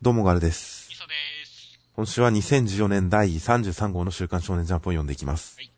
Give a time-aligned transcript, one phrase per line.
[0.00, 0.86] どうもガルです。
[0.90, 1.76] みそです。
[1.96, 5.56] 今週は2014年第33号の週刊少年ジャンプを読んでいきます。
[5.56, 5.72] はい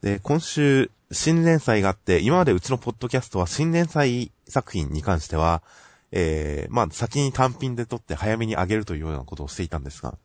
[0.00, 5.62] で、今週、新連載があって、今までうちのポッドキャストは新連載作品に関しては、
[6.12, 10.16] えー、まあ、先に単品で撮って早めに上げるというようなことをしていたんですが、そ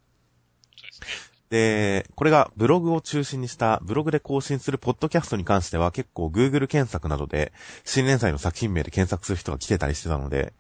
[0.84, 1.37] うですね。
[1.50, 7.54] で、これがブログを中心にした、ブログで更新するポッドキャストに関しては結構 Google 検索などで、
[7.86, 10.54] 新連載の作品名で検索する人が来てたりしてたので、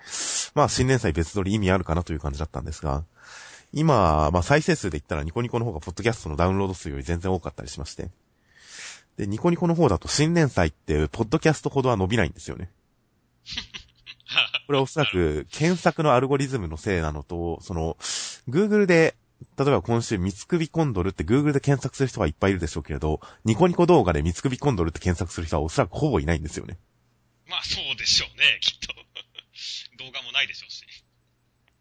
[0.55, 3.03] まあ新連載別撮り意味あるかなという感じだったんですが、
[3.73, 8.09] 今、まあ再生数で言ったらニコニコの方がポッドキャストのダウンロード数より全然多かったりしまして。
[9.17, 12.69] で、ニコニコの方だと新連載って、ポッドキャストほどは伸びないんですよね。
[14.67, 17.97] これはおそらく、検索のアルゴリズムのせいなのと、その、
[18.47, 19.15] Google で、
[19.57, 26.77] 例えば今週、三つ首コンドルって Google で検索する人はいっぱいいるでしょうけれど、ニコニコ動画で三つ首コンドルって検索する人はおそらくほぼいないんですよね。
[27.47, 28.93] まあそうでしょうね、 きっと。
[29.97, 30.83] 動画もないでしょうし。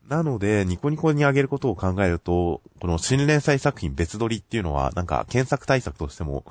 [0.09, 6.45] なので、ニコニコに上げることを考えると、この新連載作品別撮りっていうのは、なんか検索対策としても、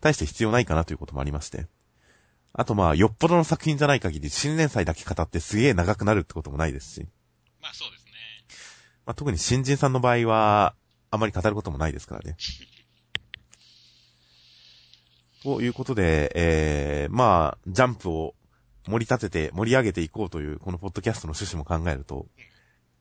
[0.00, 1.66] 大して必要ないかなということもありまして。
[2.54, 7.06] あとまあ、よっぽどの作品じゃない限り、新連載だけ語ってすげえ長くなるってこともないですし。
[7.60, 8.01] まあそうですね。
[9.12, 10.74] まあ、特に新人さんの場合は、
[11.10, 12.34] あまり語ることもないですからね。
[15.42, 18.34] ということで、えー、まあ、ジャンプを
[18.86, 22.26] 盛り立てて、盛り上げていこうという、このポッドキャストの趣旨も考えると、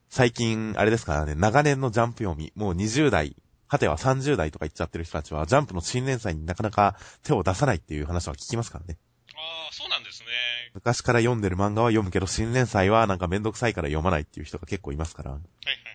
[0.10, 3.38] 最近、あれですからね、長年のジャンプ読み、もう20代、
[3.70, 8.98] 果ては30代とか言っちゃってる人たちは、ジャンプの新連載になかなか手を出さないっていう話は聞きますからね。
[9.34, 10.28] ああ、そうなんですね。
[10.74, 15.32] 昔から読んでる漫画は読むけど、新連載はなんかめんどくさいから読まないっていう人が結構いますから。
[15.32, 15.91] はいはいはい。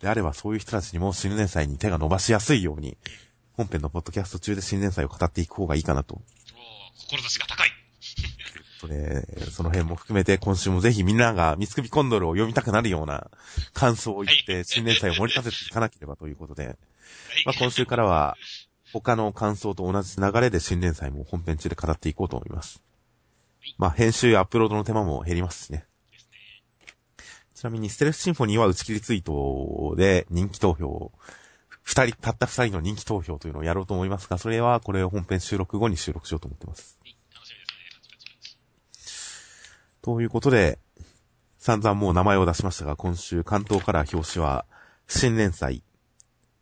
[0.00, 2.96] であればそういう人たちにも新連載に手が伸ばしやすいように、
[3.56, 6.14] 本編のポッドキャスト中で新連載を語っていく方がいいかなと。
[6.14, 6.22] おー、
[6.96, 7.70] 志が高い。
[8.80, 13.28] それ、その辺も含めて今週もぜひみんなが三つ首コンドルを読みたくなるような
[13.72, 16.76] 感想を言って新連載を盛り立てていかなければということで、はい。
[17.46, 18.36] まあ、今週からは
[18.92, 22.80] 他の感想と同じ流れで新連載も本編中で語っていこうと思います。
[23.78, 25.87] まあ、編集やアップロードの手間も減りますしね。
[27.58, 31.10] ちなみにステルスシンフォニーは打ち切りツイートで人気投票、
[31.82, 37.00] 二人、たった二人の人気投票というのをやろうと思いますが、それはこれを本編収録後に収録しようと思ってます。
[40.02, 40.78] ということで、
[41.58, 44.64] 散々もう名前を出しましたが、今週関東から表紙は、
[45.08, 45.82] 新連載、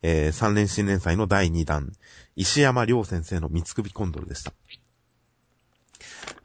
[0.00, 1.92] えー、三連新連載の第2弾、
[2.36, 4.54] 石山良先生の三つ首コンドルでした。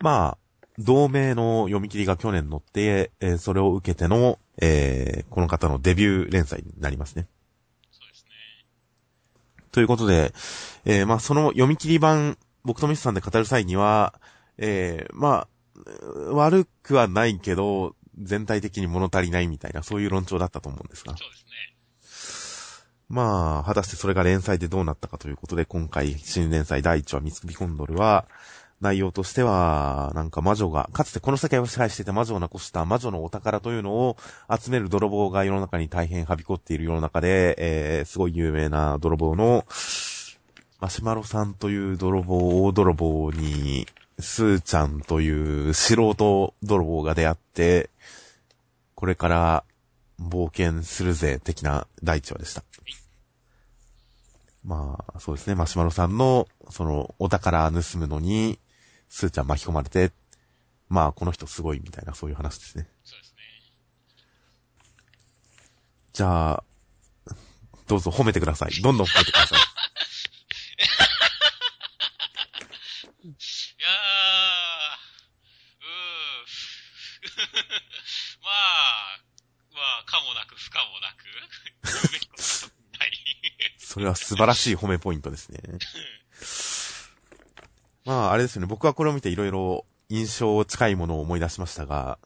[0.02, 0.38] まあ、
[0.78, 7.28] 同名の読み切りが去年載って、えーそれを受けての、えーこの方のデビュー連載になりますね。
[7.92, 8.32] そうですね。
[9.72, 10.34] ということで、
[10.86, 14.14] えーまあ、その読み切り版、僕とミスさんで語る際には、
[14.58, 21.16] えーまあ、悪くはないけど、全体的に物足りないみたいな、そういう論調だったと思うんですが。
[21.18, 21.52] そうですね。
[23.10, 28.26] まあ、果たしてそれが連載でどうなったかということで、今回、新連載第1話、三つ首コンドルは、
[28.82, 34.18] 内容としては、なんか魔女が、かつてこの世界を支配していた魔女をなくした魔女のお宝というのを
[34.50, 39.66] 集める泥棒が世の中に大変はびこっている世の中で、えー、すごい有名な泥棒の、
[40.80, 43.86] マシュマロさんという泥棒、大泥棒に、
[44.20, 47.90] スーちゃんという素人泥棒が出会って、
[48.96, 49.64] これから
[50.20, 52.64] 冒険するぜ、的な第一話でした。
[54.64, 58.60] まあ、そうですね、マシュマロさんの、その、お宝盗むのに、
[59.12, 60.14] スーちゃん巻き込まれて、
[60.88, 62.88] まあ、この人すごいみたいな、そういう話ですね。
[63.04, 63.40] そうですね。
[66.14, 66.64] じゃあ、
[67.88, 68.82] どうぞ褒めてください。
[68.82, 69.60] どんどん褒めてください。
[73.22, 73.28] い
[73.84, 74.96] やー、
[75.82, 77.36] うー、
[78.42, 79.20] まあ、
[79.74, 81.26] まあ、かもなく不可もなく。
[83.78, 85.60] それは素晴らしい褒めポイントですね。
[88.06, 88.68] まあ、あれですよね。
[88.68, 92.20] 僕はこれを見ていろいろ印象近いものを思い出しましたが、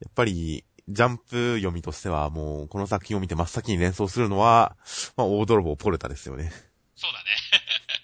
[0.00, 4.76] やっぱり、ジャンプ読みとしてはもう、この作品を見て真っ先に連想するのは、
[5.16, 6.50] まあ、大泥棒ポルタですよね。
[6.96, 7.30] そうだね。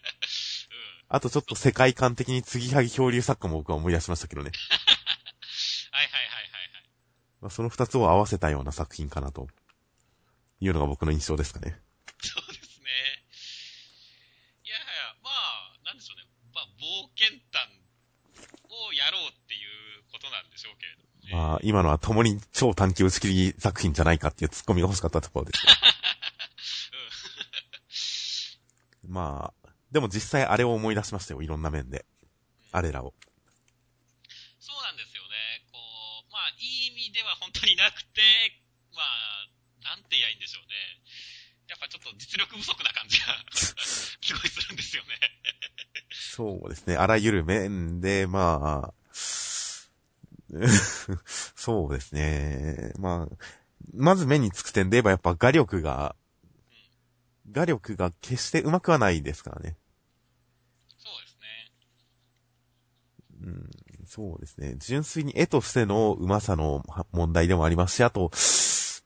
[1.08, 4.52] あとちょっと世界観的に継ぎはぎ漂流作家も僕は思い出しましたけどね。
[5.90, 6.88] はいはいはいはいはい。
[7.40, 9.48] まあ、その二つを合わせたような作品かなと、
[10.60, 11.80] いうのが僕の印象ですかね。
[12.20, 12.90] そうですね。
[14.64, 14.86] いやいや、
[15.22, 16.26] まあ、なんでしょうね。
[16.52, 17.88] まあ、冒険譚
[18.70, 19.58] をやろうってい
[20.00, 21.27] うことなんでしょうけれどもね。
[21.38, 25.72] まあ、今のは共に超短期打ち切り作品じゃないかっていうツッコミが欲しかったところですね。
[29.06, 32.04] まあ、でも実際あれを思い出しましたよ、いろんな面で。
[32.72, 33.14] あれらを。
[34.58, 35.62] そうなんですよね。
[35.70, 35.78] こ
[36.28, 38.20] う、まあ、いい意味では本当になくて、
[38.96, 39.28] まあ、
[42.18, 45.08] 実力不足な感じが すごいするんですよね。
[46.10, 46.96] そうですね。
[46.96, 48.97] あらゆる面で、まあ、
[51.54, 52.92] そうですね。
[52.98, 53.36] まあ、
[53.94, 56.16] まず目につく点で言えばやっぱ画力が、
[57.50, 59.76] 画力が決して上手くはないですからね。
[60.98, 61.48] そうですね。
[63.42, 63.70] うん、
[64.06, 64.76] そうですね。
[64.78, 66.82] 純粋に絵としての上手さの
[67.12, 68.30] 問題でもありますし、あと、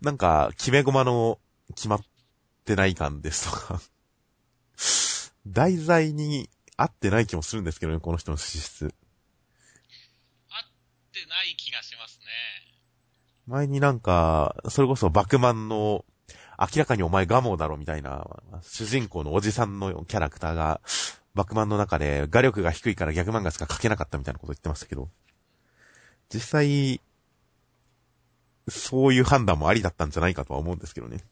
[0.01, 1.39] なんか、決め駒の
[1.75, 2.01] 決まっ
[2.65, 3.81] てない感ですとか、
[5.47, 8.95] 題材に合ってない気もするんですけどね、この人の資質。
[11.33, 12.27] ない気がしますね。
[13.47, 16.05] 前になんか、それこそバクマンの、
[16.59, 18.27] 明らかにお前ガモだろみたいな、
[18.63, 20.81] 主人公のおじさんのキャラクターが、
[21.35, 25.09] バクマンの中で画力が低いから逆漫画しか描けなかったみたいなこと言ってましたけど、
[26.29, 27.01] 実際、
[28.69, 31.17] そういう判断もありだったんじゃないかとは思うんですけどね。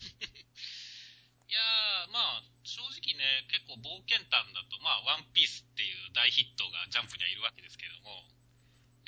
[0.00, 8.24] いやー、まあ、正直ね、結構冒険譚だと、まあ、ワンピースっていう大ヒットがジャンプにはいるわけですけれども、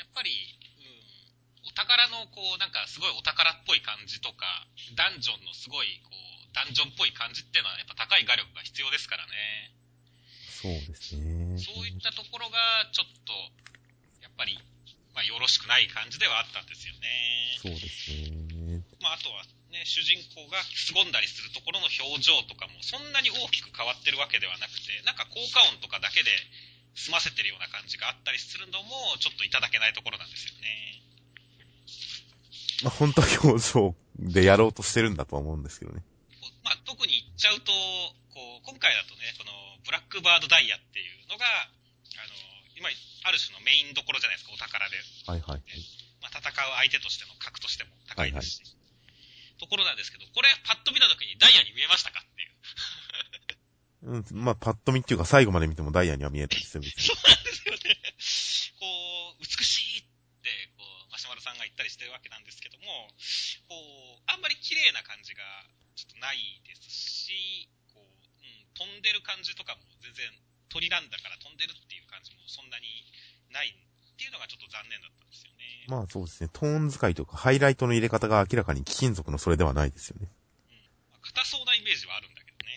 [0.00, 0.32] やっぱり、
[0.80, 9.72] うん、お宝の、こう、なんかすごいお宝っぽい感じとか、ダンジョンのすごい、こう、ダンジョンっぽい感じっていうのは、やっぱ高い画力が必要ですからね。
[10.44, 11.56] そうですね。
[11.56, 12.58] そういったところが、
[12.92, 13.32] ちょっと、
[14.20, 14.60] やっぱり、
[15.16, 17.56] まあ、よろしくない感じではあったんですよね。
[17.64, 18.84] そうですね。
[19.00, 26.30] まあ、あとはね、主人公が凄んだりするところの表情とかもそんなに大きく変わってるわけではなくて、なんか効果音とかだけで
[26.94, 31.09] 済ませてるような感じがあったりするのも、ちょっといただけないところなんですよね。
[32.82, 36.02] まあ、本当表情でやろうとしてるんだとは思うんですけどね。
[36.64, 37.72] まあ、特に言っちゃうと、
[38.32, 39.52] こう、今回だとね、この、
[39.84, 41.68] ブラックバードダイヤっていうのが、あ
[42.28, 42.34] の、
[42.76, 44.96] 今、ある種のメインどころじゃないですか、お宝で。
[45.26, 45.62] はいはい。
[46.20, 48.76] まあ、戦う相手としての格としても高いですし。
[49.60, 52.50] ところなんですけど、これ、パッと見た時にダイヤに見えましたかっていう。
[54.02, 57.80] うん、まあ、パッと見っていうか最後まで見てもダイヤには見えたりするんですそうなんですよね。
[58.80, 58.86] こ
[59.38, 59.89] う、美しい
[61.40, 63.08] う、マシュマロさんが言ったりしてるわけなんですけども、
[63.66, 63.74] こ
[64.20, 65.42] う、あんまり綺麗な感じが
[65.96, 70.28] ちょっとないですし、こう、うん、飛んでる感じとかも全然
[70.70, 72.86] 鳥なんだから飛んでるっていう感じもそんなに
[73.50, 75.64] ないっていうのがちょっと残念だったんですよね。
[75.88, 76.48] まあそうですね。
[76.52, 80.30] トーン使いとかハイライトの入れ方が明らかに貴金属のそれではないですよね。
[80.70, 80.76] うん。
[81.10, 82.70] まあ硬そうなイメージはあるんだけどね。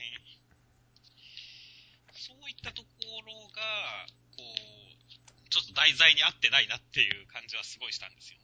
[2.15, 2.88] そういったとこ
[3.21, 8.43] ろが、こう、ちょっと題材に合ってないなっていう感じはすごいしたんですよね。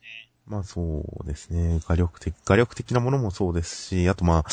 [0.50, 1.80] まあそうですね。
[1.88, 4.46] 画力的、画力的なものもそうですし、あとまあ、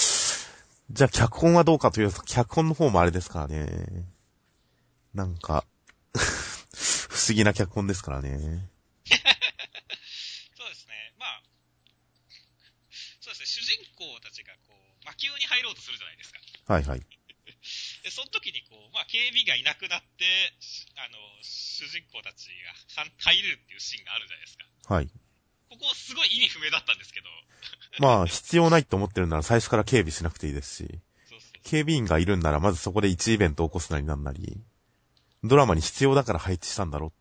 [0.91, 4.05] じゃあ脚本はどうかというと、脚本の方もあれですからね。
[5.15, 5.65] なんか、
[6.13, 8.29] 不思議な脚本ですからね。
[10.55, 11.15] そうですね。
[11.19, 11.43] まあ、
[13.21, 13.47] そうですね。
[13.47, 16.39] 主人公たちがこう、魔球に入ろうとするじゃないですか。
[16.75, 17.01] はいはい。
[18.05, 22.49] で、その時にこう、まあ、警備がいなくなって、しあの、主人公たち
[22.95, 24.95] が入れるっていうシーンがあるじゃないですか。
[24.95, 25.09] はい。
[25.69, 27.27] ここすごい意味不明だったんですけど、
[27.99, 34.61] まあ、必要ないと思ってるなら最初から警備しなくていいですし、そうそう警備員がいるんならまずそこで1イベントを起こすなりなんなり、
[35.45, 37.13] ドラマに必要だから配置したんだろうっ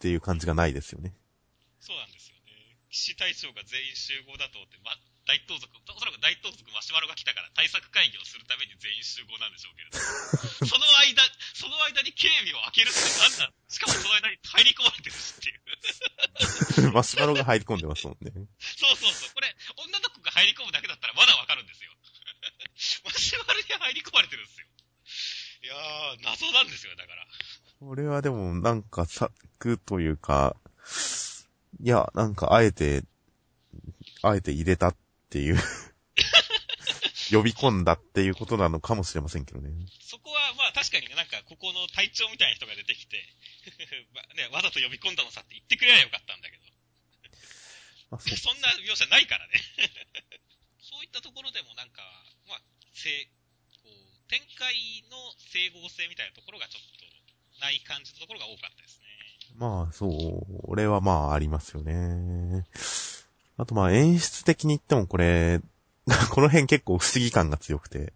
[0.00, 1.12] ていう感じがないですよね。
[1.80, 2.76] そうなんですよね。
[2.90, 4.92] 騎士隊長が全員集合だと思って、ま、
[5.28, 9.98] 大盗賊、おそらく大盗賊マシュマロが来たから対策会議をするために全員集合なんでしょうけれど。
[10.66, 11.22] その間、
[11.54, 15.29] その間に警備を開けるってなんだしかもその間に入り込まれてるし。
[16.90, 18.32] マシュマロが入り込んでますもんね。
[18.58, 19.34] そうそうそう。
[19.34, 21.90] これ、女の子が入り込むだけだったらまだわかるんですよ。
[23.04, 24.66] マシュマロに入り込まれてるんですよ。
[25.62, 27.26] いやー、謎なんですよ、だから。
[27.80, 30.56] これはでもなんか作というか、
[31.82, 33.04] いや、なんかあえて、
[34.22, 34.96] あえて入れたっ
[35.30, 35.58] ていう、
[37.32, 39.70] 呼び込んだっていうことなのかもしれませんけどね。
[40.00, 43.22] そこは、まあ確かになんか、ここの隊長みたいな人が出てきて、
[44.12, 46.59] まあね、わざと呼び込んだのさって言ってくれりゃよかったんだけど。
[48.10, 49.54] まあ、そそんな描写ないからね。
[50.82, 52.02] そういったところでもなんか、
[52.48, 52.62] まあ、
[52.92, 53.08] せ
[53.82, 54.74] こう、展開
[55.10, 59.06] の整合性みたいなところがちょっとない感じのところが多かったですね。
[59.54, 62.66] まあ、そう、俺はまあありますよね。
[63.56, 65.60] あとまあ演出的に言ってもこれ、
[66.30, 68.12] この辺結構不思議感が強くて、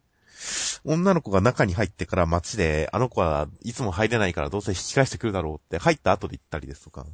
[0.84, 7.06] 女の子が中に入ってから街で、あの子はいつも入れないからどうせ引き返してくるだろうって入った後で言ったりですとか、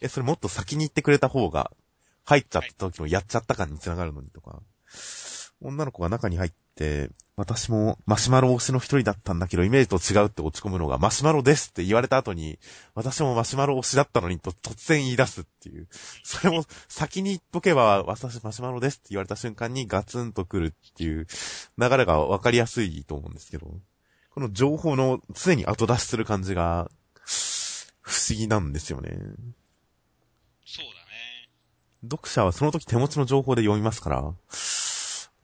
[0.00, 1.70] え、それもっと先に行ってくれた方が、
[2.30, 4.62] 入っちゃった時のやっちゃった感につながるのにとか、
[5.60, 12.60] 女の子が中に入って、私もマシュマロ推しの一人だったんだけど、イメージと違うって落ち込むのが、マシュマロですって言われた後に、
[12.94, 15.88] 私もマシュマロ推しだったのにと突然言い出すっていう。
[16.22, 21.26] それも先に言っとけば、私マシュマロですって言われた瞬間にガツンと来るっていう
[21.78, 23.74] 流れがわかりやすいと思うんですけど、
[24.30, 26.88] この情報の常に後出しする感じが、
[28.00, 29.10] 不思議なんですよね。
[30.66, 30.99] そうだね。
[32.02, 34.34] 読者はその時手持ちの情報で読みますから、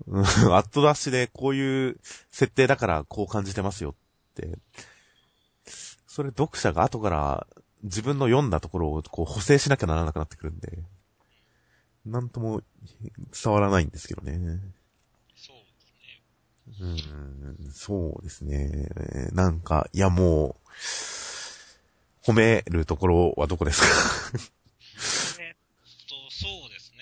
[0.09, 1.97] うん、後出しでこういう
[2.31, 3.95] 設定だからこう感じてますよっ
[4.35, 4.59] て、
[6.07, 7.47] それ読者が後から
[7.83, 10.79] 自分の読んだところをこう補正しなきゃならなくなってくるんで、
[12.07, 12.63] なんとも
[13.43, 14.61] 伝わらないんですけどね。
[15.35, 15.57] そう
[16.71, 17.03] ですね。
[17.61, 18.89] うん、そうですね。
[19.33, 20.57] なんか、いやも
[22.25, 23.87] う、褒めるところはどこですか
[25.41, 25.55] えっ
[26.09, 26.99] と、そうですね。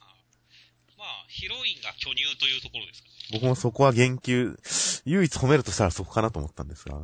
[0.00, 0.04] あ
[0.96, 3.08] まあ、ヒロインが巨乳というところですか？
[3.08, 3.14] ね。
[3.40, 4.56] 僕もそこは言及、
[5.04, 7.00] 唯一褒めるとしたらそこかなと思ったんですが、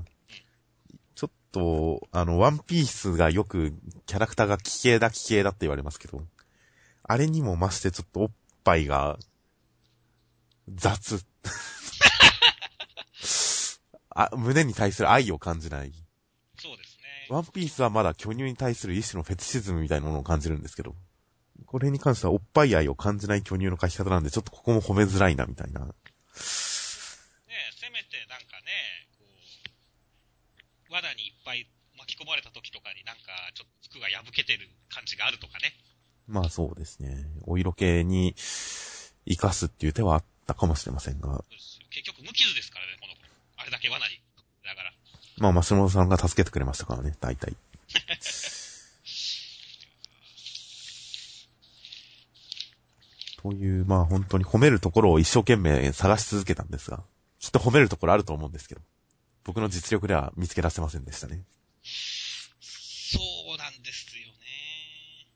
[1.15, 3.73] ちょっと、あの、ワンピースがよく
[4.07, 6.25] キャラクターが奇形だ奇形だって言われますけど、
[7.05, 8.31] あれにも増してちょっとおっ
[8.65, 9.19] ぱいが、
[10.69, 11.25] 雑。
[14.15, 15.93] あ、胸に対する愛を感じない。
[16.59, 17.27] そうですね。
[17.31, 20.95] ワンピースはまだ巨乳に対する一種のフェティシズムみたいなものを感じるんですけど、
[21.67, 25.81] これに関してはおっぱい愛を感じない巨乳の書き方なんで、ちょっとここも褒めづらいな、みたいな。
[25.81, 25.87] ね
[27.81, 29.25] せめてなんかね、こ
[30.91, 31.67] う、罠にいっぱい
[31.99, 33.23] 巻き込まれた時とかになんか、
[33.55, 35.73] ちょっと服が破けてる感じがあるとかね。
[36.27, 37.27] まあそうですね。
[37.47, 38.35] お色気に
[39.27, 41.45] 活かすっていう手はあったかもしれませんが、
[41.91, 43.21] 結局無傷ですからね、この子。
[43.57, 44.21] あれだけ罠に。
[44.65, 44.93] だから。
[45.39, 47.57] まあマシュマロさんが助けてくれましたからね、大体。
[53.43, 57.03] という、まあ本当に褒めるところを一生懸命探し続けたんですが、
[57.41, 58.81] きっと褒めるところあると思うんですけど、
[59.45, 61.43] 僕の実力では見つけ出せませんでしたね。
[61.83, 63.19] そ
[63.55, 65.27] うなんですよね。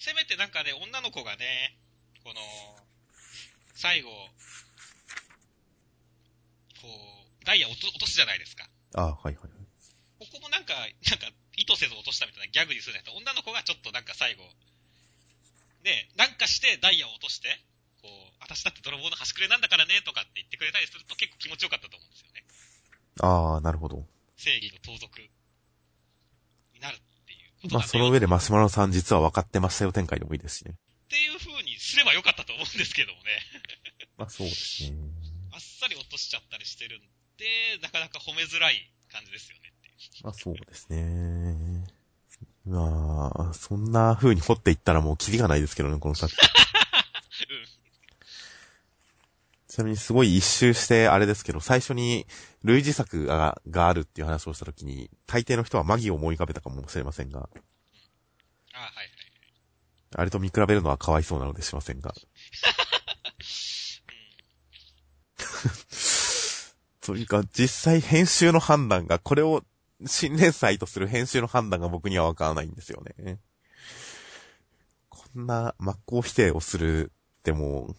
[0.00, 1.78] せめてなんかね、女の子がね、
[2.24, 2.40] この、
[3.74, 4.10] 最後、
[6.82, 6.88] こ
[7.40, 8.68] う、ダイヤ落と落とすじゃないですか。
[8.94, 9.50] ああ、はいはいはい。
[10.18, 14.42] ここもなんか、なんか、意図せず落としたみたいなギャグにするんやったら女の子がちょっとなんか最後、
[15.84, 17.48] ね、なんかしてダイヤを落として、
[18.02, 22.44] こう、私だって泥棒の端くれなんだからね、とかって言ってくれたりすると結構気持ちよかったと思うんですよね。
[23.20, 24.06] ああ、なるほど。
[24.36, 27.36] 正義の盗賊になるってい
[27.68, 30.72] うまあその上でマシュマロさん実は分かってましたよ展開でもいいですしね。
[30.72, 33.24] っていう風にすればよかったと思うんですけどもね。
[34.16, 34.96] まあそうですね。
[35.52, 37.02] あっさり落としちゃったりしてるん
[37.36, 39.72] で、なかなか褒めづらい感じですよね。
[40.22, 41.39] まあそうですね。
[42.66, 46.38] まあ、そんな風に掘っていったらもうキリがないですけどね、この作品。
[49.68, 52.26] ちなみにすごい一周してあれですけど、最初に
[52.62, 57.48] 類似作ががあるっていう話をしたときに、大抵の人はマギを思い浮かべたかもしれませんが、あは
[58.86, 59.10] いはい。
[60.16, 62.14] あれと見比べるのはかわいそうなのでしませんが。
[67.00, 69.64] というか、実際編集の判断が、これを
[70.06, 73.38] 新連載とする編集の判断が僕にはわからないんですよね。
[75.08, 77.96] こんな真っ向否定をするっても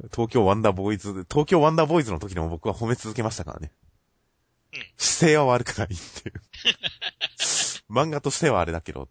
[0.00, 3.72] う、東京ワンダーボーイズ、東京ワンダーボーイズの時でも僕は褒め続けましたからね。
[3.72, 3.84] うん
[4.96, 6.40] 姿勢は悪くないっていう。
[7.88, 9.08] 漫画としてはあれだけど、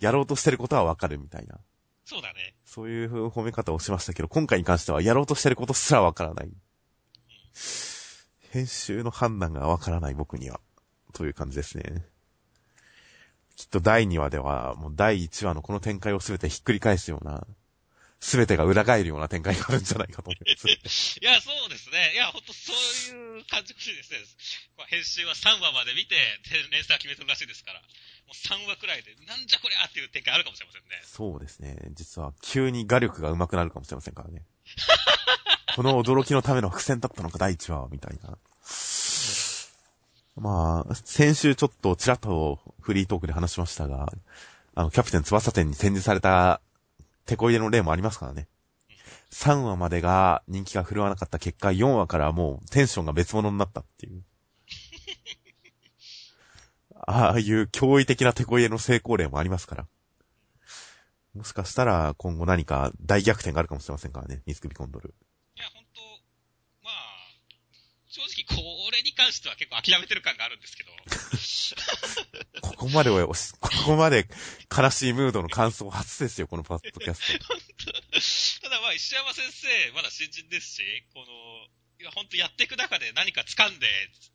[0.00, 1.58] やろうとしてることはわかるみたいな。
[2.04, 2.54] そうだね。
[2.64, 6.50] そういう褒め方をしましたけど、今回に関してはやろうとしてることすらわからない。
[8.50, 10.60] 編集の判断がわからない僕には、
[11.12, 12.04] という感じですね。
[13.56, 17.46] きっと第2話では、もう第1話のこの展開をすべてひっくり返すような、
[18.20, 21.18] すべてが裏返るような展開があるんじゃないかと思います。
[21.20, 22.12] いや、そうですね。
[22.14, 24.18] いや、ほんとそういう感じ欲しいですね。
[24.88, 26.14] 編集は3話まで見て、
[26.50, 27.80] で連載決めてるらしいですから。
[27.80, 27.86] も
[28.30, 31.02] う3話くらいで、なんじゃこりゃっていう展開あるかもしれませんね。
[31.04, 31.76] そうですね。
[31.92, 34.46] 実は急に画力が上手くなるかもしれませんからね。
[35.74, 38.38] この驚きのための伏線だったのか、第1話は、みたいな。
[40.36, 44.12] まあ、先週ちょっとちらっとフリートークで話しましたが、
[44.74, 46.60] あの、キャプテン翼店に展示された
[47.26, 48.48] 手こ入れの例もありますからね。
[49.30, 54.22] 3話までが人気が振るわなかった結果、4話からはもうテンションが別物になったっていう。
[57.06, 59.86] ああいう驚異的な手こ入れの成功例もありますから。
[61.34, 65.14] もしかしたら今後何か大逆転があるかもしれませんからね、ミスクビコンドル。
[65.56, 66.00] いや、ほんと、
[66.82, 66.92] まあ、
[68.08, 70.92] 正直これに関しては結構諦めてる感があるんですけど。
[72.60, 73.32] ここまで、こ
[73.86, 74.28] こまで
[74.68, 77.46] 悲しいムードの感想初ですよ、このパッドキャスト。
[78.62, 80.82] ただまあ、石山先生、まだ新人ですし、
[81.14, 81.24] この、
[82.00, 83.86] いや、本当やっていく中で何か掴んで、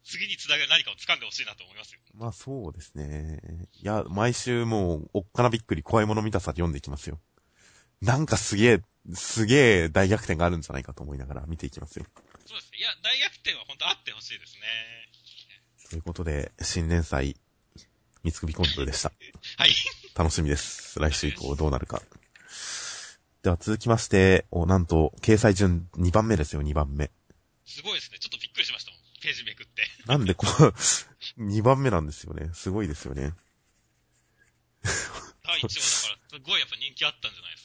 [0.04, 2.00] 次につなげる何かを掴んでほしいなと思いますよ。
[2.16, 3.40] まあそうですね。
[3.74, 7.20] いや、毎週もう、おっかなびっくり怖いもの見たさで読んでいきますよ。
[8.02, 8.82] なんかすげえ、
[9.14, 12.06] すげえ大逆転があるんじゃないかと思いながら見ていきますよ。
[12.48, 12.80] そうですね。
[12.80, 14.64] いや、大逆転は本当あってほしいですね。
[15.90, 17.36] ということで、新連載、
[18.24, 19.12] 三つ首コントでした。
[19.60, 19.76] はい。
[20.16, 20.98] 楽しみです。
[20.98, 22.02] 来週以降どうなるか。
[23.44, 27.12] では続きまして、おなんと、掲載順2番目ですよ、2番目。
[27.66, 28.20] すごいですね。
[28.20, 29.02] ちょっとびっくりしましたもん。
[29.22, 29.84] ページめくって。
[30.06, 30.74] なんでこう、
[31.44, 32.50] 2番目なんですよね。
[32.54, 33.34] すごいですよね。
[35.44, 37.57] 第1話だから、すごいやっぱ人気あったんじゃない。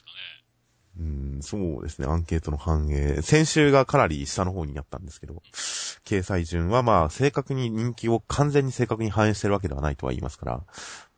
[0.99, 3.21] うん、そうですね、アンケートの反映。
[3.23, 5.41] 先週がかなり下の方になったんですけど、
[6.05, 10.61] 掲載順はまあ、正確に人気を完全に正確に反映してるわけではないとは言いますから、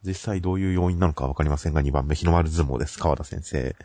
[0.04, 3.76] 実際どういう要因なのかわかりませんが、2番目、日の丸相撲です、川田先生。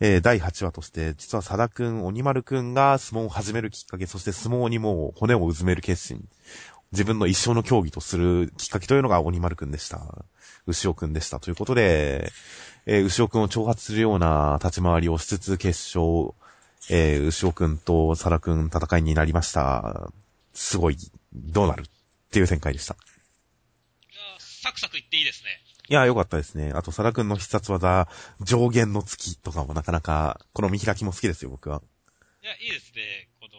[0.00, 6.28] えー、第8話として、実は佐田くん、鬼丸くんが相撲を始めるきっかけ、そして相撲にもう骨をうずめる決心。
[6.92, 10.26] 自分の一生の競技とするきっかけというのが鬼丸くんでした。
[10.66, 11.40] 牛尾くんでした。
[11.40, 12.30] ということで、
[12.86, 16.32] えー、牛尾くんを挑発するような立ち回りをしつつ決勝、
[16.88, 20.10] えー、牛尾くんと佐田くん戦いになりました。
[20.54, 20.96] すごい、
[21.34, 21.84] どうなるっ
[22.30, 22.94] ていう展開でした。
[22.94, 22.96] い
[24.14, 25.50] やーサクサクいっていいですね。
[25.88, 26.72] いや、よかったですね。
[26.74, 28.08] あと、佐田くんの必殺技、
[28.40, 31.82] 上限の月とかもなかなか、この見開きも好きですよ、僕は。
[32.42, 33.28] いや、いいですね。
[33.40, 33.58] この、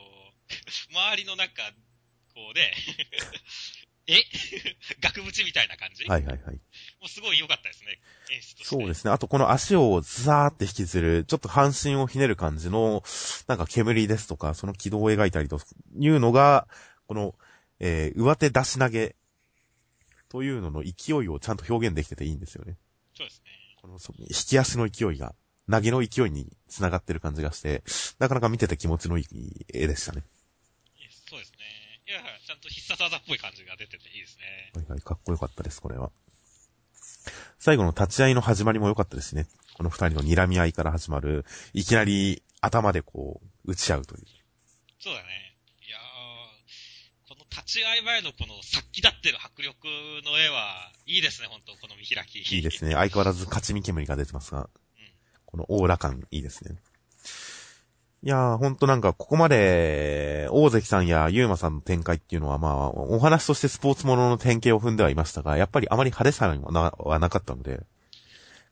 [1.12, 1.72] 周りのなんか、
[2.34, 2.74] こうね、
[4.08, 4.24] え？
[5.02, 6.06] 額縁みたいな感じ？
[6.06, 6.60] はいはいはい。
[7.00, 8.00] もうすごい良かったですね。
[8.32, 8.76] 演出として。
[8.76, 9.12] そうですね。
[9.12, 13.04] あと、この足をザーって引きずる、ちょっと半身をひねる感じの、
[13.48, 15.60] なんか煙ですとか、その軌道を描いたりと
[15.98, 16.68] いうのが、
[17.08, 17.36] この、
[17.80, 19.16] えー、上手出し投げ
[20.30, 22.78] というのの勢いをちゃんと表現できてていいんですよね。
[23.16, 23.52] そうですね。
[23.82, 25.36] このそ引き足の勢いが、
[25.70, 27.84] 投げの勢いに繋がってる感じがして、
[28.20, 30.24] なかなか見てて気持ちのいい絵でしたね。
[31.30, 31.58] そうですね。
[32.08, 34.72] いや、ちゃんと必殺技っぽい感じが出てていいですね。
[34.76, 36.10] はいはい、かっこよかったです、これは。
[37.60, 39.48] 最後の立ち合いの始まりも良かったですね。
[39.74, 44.26] この二人の睨み合いから始まる、いきなり頭でこう、打ち合うという。
[45.00, 45.28] そうだね。
[45.88, 49.88] いやー、この立ち会い前のこの殺気立ってる迫力
[50.26, 52.40] の絵は、いいですね、本当この見開き。
[52.40, 52.94] いいですね。
[52.94, 54.70] 相変わらず勝ち見煙が出てますが、
[55.46, 56.78] このオーラ感いいですね。
[58.24, 67.80] いやー、ほんとなんか、ここまで、大関さんやゆうまさんの展開っていうのはまあ、お話としてスポーツものの典型を踏んではいましたが、やっぱりあまり派手さはなはなかったので、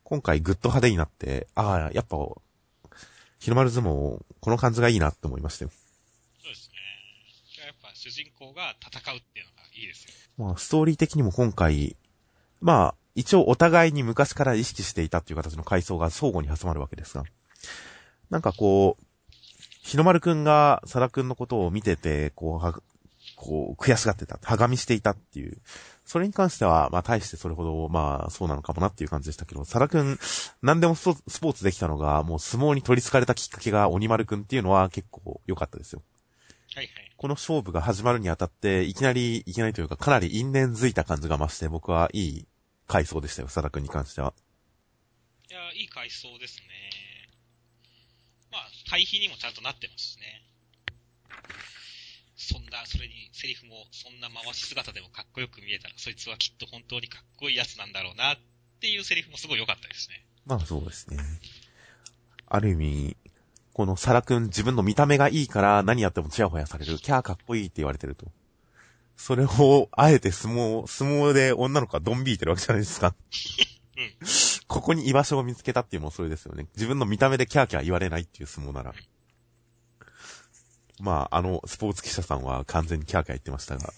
[0.02, 2.16] 今回ぐっと派手になって、ああ、やっぱ、
[3.38, 5.70] 日の丸相撲、この感じがいいなって思いましたよ。
[6.42, 6.76] そうですね。
[7.56, 10.10] いややっぱ主人公が戦うっていうのがいいですよ。
[10.38, 11.96] まあ、ストーリー的にも今回、
[12.60, 17.24] まあ、一応お互いに昔から意識していたっていう形の回想が相互に挟まるわけですが、
[18.28, 19.05] なんかこう、
[19.86, 22.72] 日の丸くんが佐田くんのことを見てて、こう、は、
[23.36, 25.58] こう、悔しがってた、はがみしていたっていう、
[26.04, 30.18] それに関しては、まあ、大してそれほど、まあ、そうなのかもなっていう感じでしたけど、佐田くん、
[30.60, 36.02] 何でもスポスポーツできたのが、もう相撲に取り憑かれたきっかけが鬼丸くんっていうのは結構良かったですよ。
[36.74, 37.12] はいはい。
[37.16, 42.46] この勝負が始まるにあたって、いきなり、いきなりというか、かなり因縁づいた感じが増して、僕はいい
[42.88, 44.34] 回想でしたよ、佐田くんに関しては。
[45.48, 46.65] いや、いい回想ですね。
[48.86, 50.42] まあ、対比にもちゃんとなってますしね。
[52.36, 58.36] そんな、それにセリフも、そんな回し姿でもかっこよく見えたら、そいつはきっと本当にかっこいいやつなんだろうな、っ
[58.80, 60.24] ていうセリフもすごい良かったですね。
[60.44, 61.18] まあそうですね。
[62.48, 63.16] ある意味、
[63.72, 66.98] この佐田くん自分の見た目がいいから何やってもチヤホヤされる。
[66.98, 68.26] キャーかっこいいって言われてると。
[69.16, 73.14] それを、あえて相撲、相撲で女の子がドン引いてるわけじゃないですか。
[73.96, 74.55] うん。
[74.68, 76.66] ここに居場所を見つけたっていうのもそれですよね。
[76.74, 78.92] 自分の見た目でキャーキャー言われないっていう相撲なら。
[81.00, 83.92] まあ、あの、スポーツ記者さんは完全にキャーキャー言ってましたが。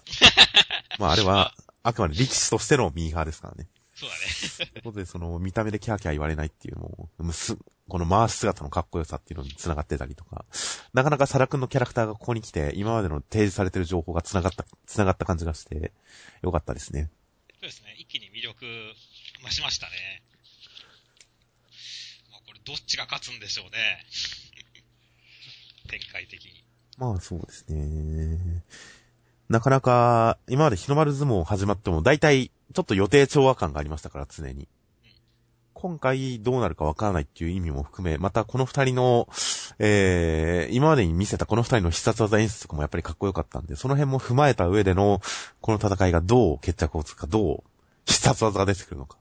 [0.99, 3.69] まあ、あれは、あくまで力士としてのミーハーですからね。
[3.95, 4.71] そうだね。
[4.73, 7.57] ということで、その、見た目でキャーキャー言われないっていうのも、むす、
[7.89, 10.45] この回し姿のかっこよさっていうのに繋がってたりとか、
[10.93, 15.93] なかなかサラくんのキャラクターがここに来て、今までの提示されてる情報が繋がった、繋がった感じがして、
[16.43, 17.11] よかったですね。
[17.53, 17.95] そうですね。
[17.99, 18.65] 一気に魅力
[19.43, 20.23] 増しましたね。
[22.69, 24.05] どっちが勝つんでしょうね。
[25.89, 26.63] 展開的に。
[26.99, 28.63] まあそうですね。
[29.49, 34.69] なかなか、今まで日の丸相撲始まっても、大体、ちょっと予定調和感がありましたから、常に。
[35.73, 39.29] 今回どうなるかわからないっていう意味も含め、またこの二人の、
[39.79, 45.23] えー、今までに見せたこの二人の必殺技演出とかもやっぱりかっこよかったんで、その辺も踏まえた上での、
[45.63, 47.65] この戦いがどう決着をつくか、どう
[48.05, 49.17] 必殺技が出てくるのか、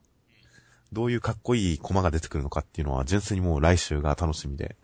[0.92, 4.76] どういうかっこいい駒が出てくるのかっていうのは、純粋にもう来週が楽しみで、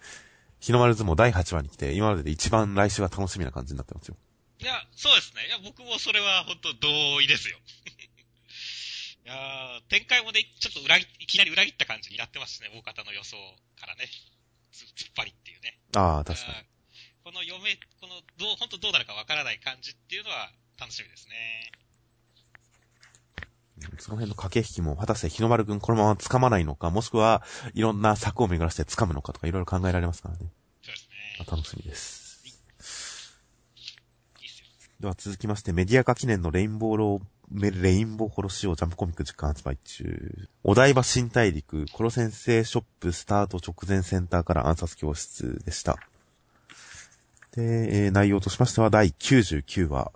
[0.59, 4.15] 日の丸相撲第8話に来て、今までで一番来週は楽しみな感じになってますよ。
[4.59, 5.47] いや、そうですね。
[5.47, 7.59] いや、僕もそれは本当同意ですよ。
[9.25, 13.37] いやー展開もね、ちょっと裏切、いきなり裏切った感じになってますね、大方の予想
[13.79, 14.07] からね。
[14.71, 15.79] つ突っ張りっていうね。
[15.95, 16.53] ああ、確かに。
[17.23, 21.71] この読め、この、どう、本当どうなるかわからない感じっていうのは楽しみですね。
[23.99, 27.43] その辺の駆け引きも、果たして日の丸くんこのまま掴まないのか、もしくは、
[27.73, 30.51] いろんな策を巡らして掴むのかとか、いろいろ考えられますからね。
[30.81, 31.15] そうですね。
[31.39, 32.23] まあ楽しみです。
[34.99, 40.47] では続きまして、メディア化記念のレインボーロー、レインボー殺しをジャンプコミック実感発売中。
[40.63, 45.97] お台場新大陸、コロ先生ショップスタート直前センターから暗殺教室でした。
[47.55, 50.11] で、えー内容としましては第99話。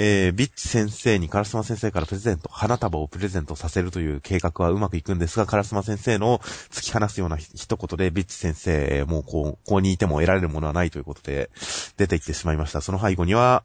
[0.00, 6.38] えー、ビッチ先生にカラスマ先生からプレゼント、花束をプレゼントさせるという計画はうまくいくんですが、カラスマ先生の
[6.70, 11.50] 突き放すようなひ一言で、ビッチ先生、もうこう、ここにいても得られるものはないということで、
[11.96, 12.80] 出てきてしまいました。
[12.80, 13.64] その背後には、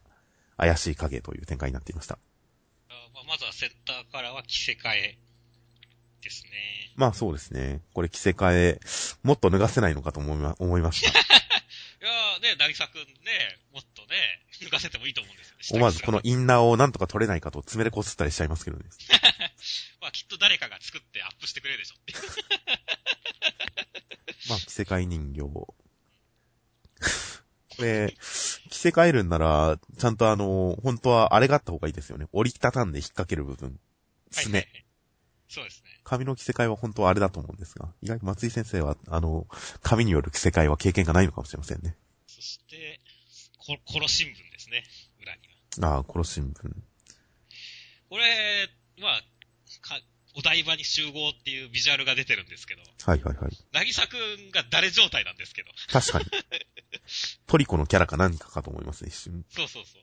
[0.56, 2.18] 怪しい影という展開になっていました。
[2.88, 5.18] まあ、まずはセンターからは着せ替え
[6.20, 6.50] ですね。
[6.96, 7.80] まあそうですね。
[7.92, 8.80] これ着せ替え、
[9.22, 11.10] もっと脱がせないのかと思いま、思いました。
[12.04, 13.06] いやーね、なぎさくんね、
[13.72, 15.78] もっとね、抜かせてもいいと思うんですよね。
[15.78, 18.84] 思わずこのインナーをなんとか取れないかと爪でこすったりしちゃいますけどね。
[18.90, 19.24] 姿
[20.00, 22.18] まあ、きっと誰かが作ってアップしてくれるでしょっていう。
[24.48, 25.40] まあ着せ替え人形。
[27.76, 28.14] これ、
[28.70, 32.26] 着せ替えるんなら、ちゃんとあの、本当はあれがあった方がいいですよね。
[32.32, 33.80] 折りたたんで引っ掛ける部分。
[34.32, 34.68] はい爪。
[35.48, 35.90] そうですね。
[36.04, 39.46] 髪の着せ替えは本当はあれだと思うんですが、意外と松井先生は、あの、
[39.82, 41.96] 髪による着せ替えは経験がないのかもしれませんね。
[42.26, 43.00] そして、
[43.66, 44.84] こ、殺新聞ですね。
[45.22, 45.40] 裏に
[45.82, 45.96] は。
[45.96, 46.54] ああ、殺新聞。
[48.08, 48.68] これ、
[49.00, 49.20] まあ、
[49.80, 50.00] か、
[50.36, 53.56] お台場に集合っていうビジュアルが出てるんですけど、はいはいはい。
[53.72, 55.70] なぎさくんが誰状態なんですけど。
[55.90, 56.26] 確かに。
[57.46, 59.44] トリコのキャラか何かかと思いますね、一瞬。
[59.50, 60.02] そうそうそう。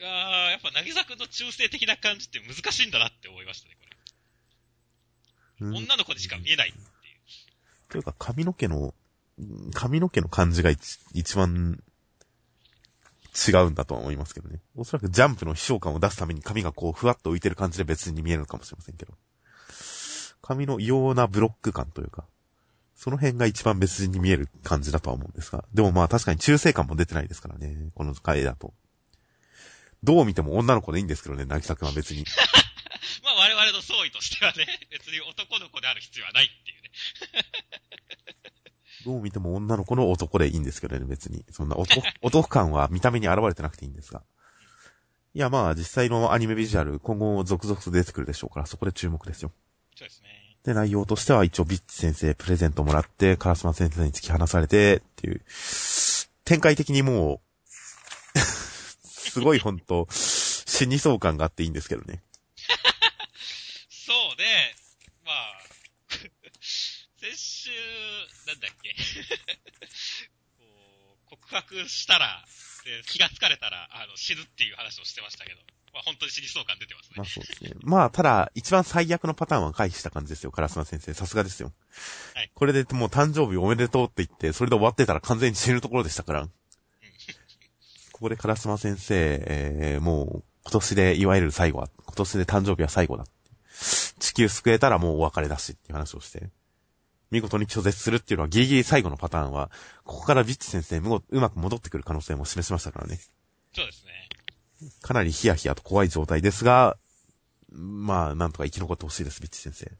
[0.00, 5.66] いやーやっぱなぎさくんの中性的な感じって難しいんだなって思いましたね、これ。
[5.68, 6.86] うん女の子にしか見えないっていう。
[7.90, 8.94] というか、髪の毛の、
[9.38, 11.82] うん髪の毛の感じが一一番
[13.34, 14.60] 違うんだとは思いますけどね。
[14.76, 19.14] おそらくジャンプの飛翔感を出すために髪がこうふわっと浮いてる感じで別に見えるのかもしれませんけど。
[20.42, 22.24] 髪の異様なブロック感というか、
[22.96, 25.64] その辺が一番別人に見える感じだとは思うんですが。
[25.72, 28.74] でもまあ確かに中性感も出てないですからね、この回だと。
[30.02, 32.24] どう見ても女の子でいいんですけどね、なぎさくんは別に。
[33.22, 36.90] まあ我々の総意としてはね、別に男の子である必要はないっていうね。
[39.04, 41.44] どう見ても女の子の男でいいんですけどね、別に。
[41.50, 44.22] そんな男、 男感は見た目に現れてなくていいんですが。
[45.34, 49.52] いや、まあ、実際のアニメビジュアル、今後続々と出てくるでしょうから、そこで注目ですよ。
[49.96, 50.28] そうですね。
[50.64, 55.42] で、内容としては一応ビッチ先生プレゼントもらって、カラスマ先生に突き放されて、っていう、
[56.44, 57.40] 展開的にも
[58.34, 58.38] う、
[59.06, 62.22] すごいほんと、死にそう感があっていいんですけどね。
[63.88, 64.74] そうね、
[65.24, 65.60] まあ、
[67.20, 67.70] 先週、
[68.46, 68.79] なんだっけ、
[70.58, 72.44] こう告白したら、
[72.84, 75.60] で気がつかれたら、あの、死ぬっていう話をしてましたけど、
[75.92, 77.14] まあ本当に死にそう感出てますね。
[77.16, 77.72] まあそうですね。
[77.82, 81.12] まあ、ただ、一番最悪のパターンは回避した感じですよ、カラスマ先生。
[81.14, 81.72] さすがですよ。
[82.34, 86.48] はいこれでもう誕生日おめでとうって言って、それで終わってたら完全に死ぬところでしたから。
[88.12, 93.24] ここでカラスマ先生、えー、もう、今年で、いわゆる最後は、今年で誕生日は最後だ。
[94.18, 96.50] 地球救えたらもうお別れだしっていう話をして、
[97.30, 99.70] 見事に拒絶するっていうのはギリギリ最後のパターンは、
[100.04, 103.20] ここからビッチ先生、うまく戻ってくる可能性も示しましたからね。
[103.74, 104.90] そうですね。
[105.02, 106.96] かなりヒヤヒヤと怖い状態ですが、
[107.70, 109.90] まあ、なんとか生き残ってほしいです、ビッチ先生。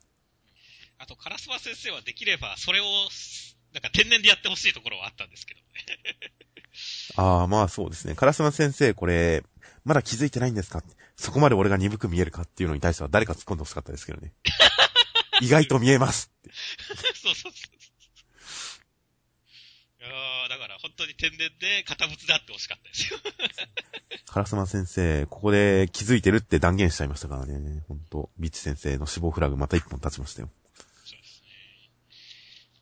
[0.99, 2.85] あと、カラスマ先生はできれば、それを、
[3.73, 5.67] なんか天然でやってほしいところはあったんですけどね。
[7.17, 8.15] ああ、まあそうですね。
[8.17, 9.45] カラスマ先生、これ、
[9.85, 10.83] まだ気づいてないんですか？
[11.17, 14.33] そこまで俺が鈍く見えるかっていうのに対しては誰か突っ込んでほしかったですけどね。
[15.41, 16.31] 意外と見えます。
[17.15, 17.81] そうそうそう。
[20.01, 23.19] いやーだから本当に天然で堅物であってほしかったですよ。
[24.27, 27.85] カラスマ先生、ここで気づいてるって断言しちゃいましたからね。
[27.87, 30.51] 本当ビッチ先生の死亡フラグまた一本立ちましたよ。
[31.05, 31.49] そうですね。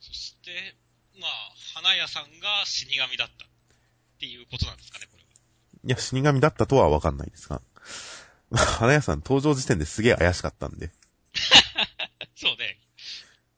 [0.01, 0.77] そして、
[1.19, 1.31] まあ、
[1.75, 3.49] 花屋さんが死神だったっ
[4.21, 5.29] ていうことなんですかね、これは。
[5.85, 7.61] いや、死神だったとはわかんないですが。
[8.51, 10.93] まあ花屋さん登場時点ですげえ怪しかったんで。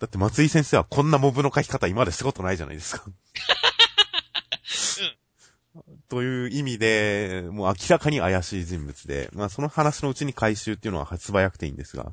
[0.00, 3.04] だって松井先生はこんなモブの書き方今までしたことないじゃないですか。
[6.08, 12.12] という意味で、もう明らかに怪しい人物で、まあその話のうちに回収っていうのは素早くていいんですが、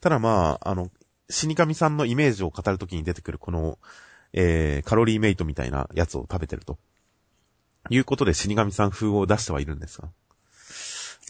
[0.00, 0.90] ただまあ、あの、
[1.30, 3.78] 死神さんのイメージを語るときに出てくるこの、
[4.32, 6.78] えー、カロリーメイトみたいなやつを食べてると。
[7.88, 10.10] いうことで死神さん風を出してはいるんですが。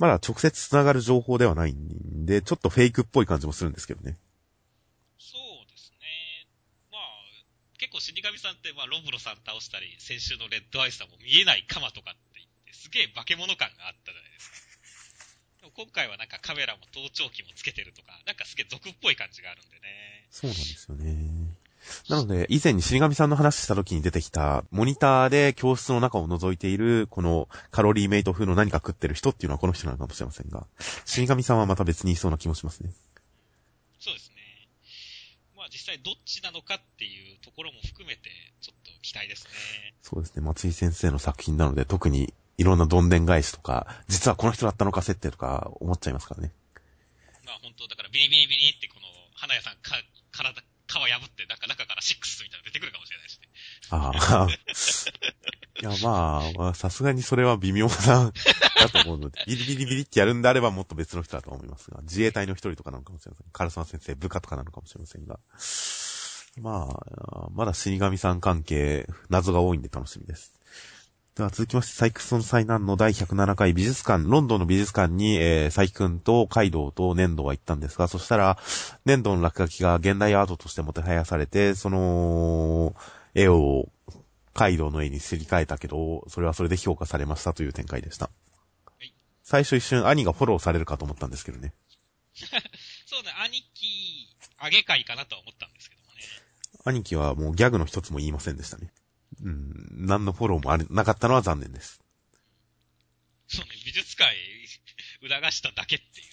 [0.00, 4.16] まだ直接繋がる情報ではないんで、ちょっとフェイクっぽい感じもするんですけどね。
[5.18, 6.48] そうですね。
[6.90, 7.00] まあ、
[7.90, 15.66] 結構死神さんって、まあ、ロブロさん倒したり、先週のレッドアイスさんも見えないカマとかって言って、すげえ化け物感があったじゃないですか。
[15.66, 20.22] でも今回はなんかカメラも盗聴器もつけてるとか、なんかすげえ俗っぽい感じがあるんでね。
[20.31, 21.59] そうなんですよね。
[22.09, 30.68] なので、以前に死神さんの話した時に出てきた、モニターで教室の中を覗いている、このカロリーメイト風の何か食ってる人っていうのはこの人なのかもしれませんが、
[31.05, 32.92] 死神さんはまた別にいそうな気もしますね。
[35.72, 38.30] 実際どっちなのかっていうところも含めて、
[38.61, 39.50] ちょっと期待ですね。
[40.02, 40.42] そうですね。
[40.42, 46.52] 松井先生の作品なので、特にいろんなどんでん返しとか、実はこの人だったのか設定とか思っちゃいますからね。
[47.46, 49.96] まあ本当だからビリビリビリってこの、花屋さんか、
[50.33, 53.48] 体、皮破って、なんか中からシックスみたいなの出てくるかもしれないしね。
[53.90, 54.48] ああ。
[55.80, 58.32] いや、まあ、さすがにそれは微妙な、
[58.80, 63.46] だと思うので、ビリビリビリってやるんであればもっと別の人だと思いますが、自衛隊の一人とかなのかもしれません。
[63.52, 65.38] カルサン先生、部下とかなのかもしれませんが。
[66.60, 70.52] まあ、まだ死神さん関係、謎が多いんで楽しみです。
[71.36, 78.58] では続きまして、サイクソン災難の第107回美術館、ロンドンの美術館に、えー、サイ君とカイドウと粘土が行ったんですが、そしたら、
[79.06, 82.94] 粘土の落書きが現代アートとしてもてはやされて、その、
[83.34, 83.88] 絵を、
[84.52, 88.30] カイドウの絵にすり替えたけど、それはそれで評価されましたという展開でした。
[88.86, 91.72] はい、最初一瞬兄がフォローされるかと思ったんですけどね。
[93.06, 96.22] そうね、兄貴、あげ会かなとは思ったんですけどもね。
[96.84, 98.92] 兄貴はもうギャグの一つも言いませんでしたね。
[99.42, 102.00] うん、何のフォローもあれ、なかったのは残念です。
[103.46, 104.34] そうね、美術界、
[105.22, 106.26] 促しただけっていう。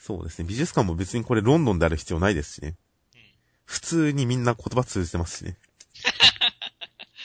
[0.00, 2.76] そうですね、美術館も別にこれロンドンである必要ないですしね。
[3.14, 3.20] うん。
[3.64, 5.56] 普通にみんな言葉通じてますしね。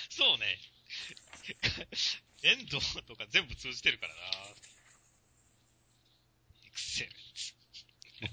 [0.09, 0.57] そうね。
[2.43, 4.19] 粘土とか全部通じてるからな。
[6.65, 7.19] エクセレン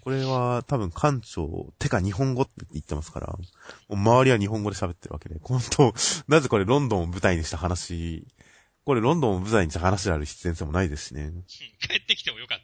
[0.02, 3.38] これは多分館長、てか日本語って言ってますから、も
[3.90, 5.94] う周りは日本語で喋ってるわけで、本当、
[6.26, 8.26] なぜこれロンドンを舞台にした話、
[8.84, 11.32] これロンドンを舞台にした話である必然性もないですしね。
[11.46, 12.58] 帰ってきてもよかっ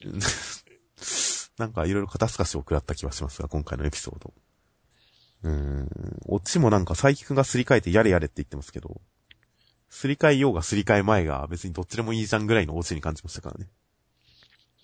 [0.00, 0.38] たよねって。
[1.58, 4.34] なんかいろいろ肩透かしを食らった気はしますが、今回のエピソード。
[5.42, 5.88] うーん。
[6.26, 9.00] オチもなんか佐伯くんがすり替えてやれやれって言ってますけど、
[9.90, 13.68] すり替えようがすり替え前が別にどっちでもいいじゃんぐらいのオチに感じましたからね。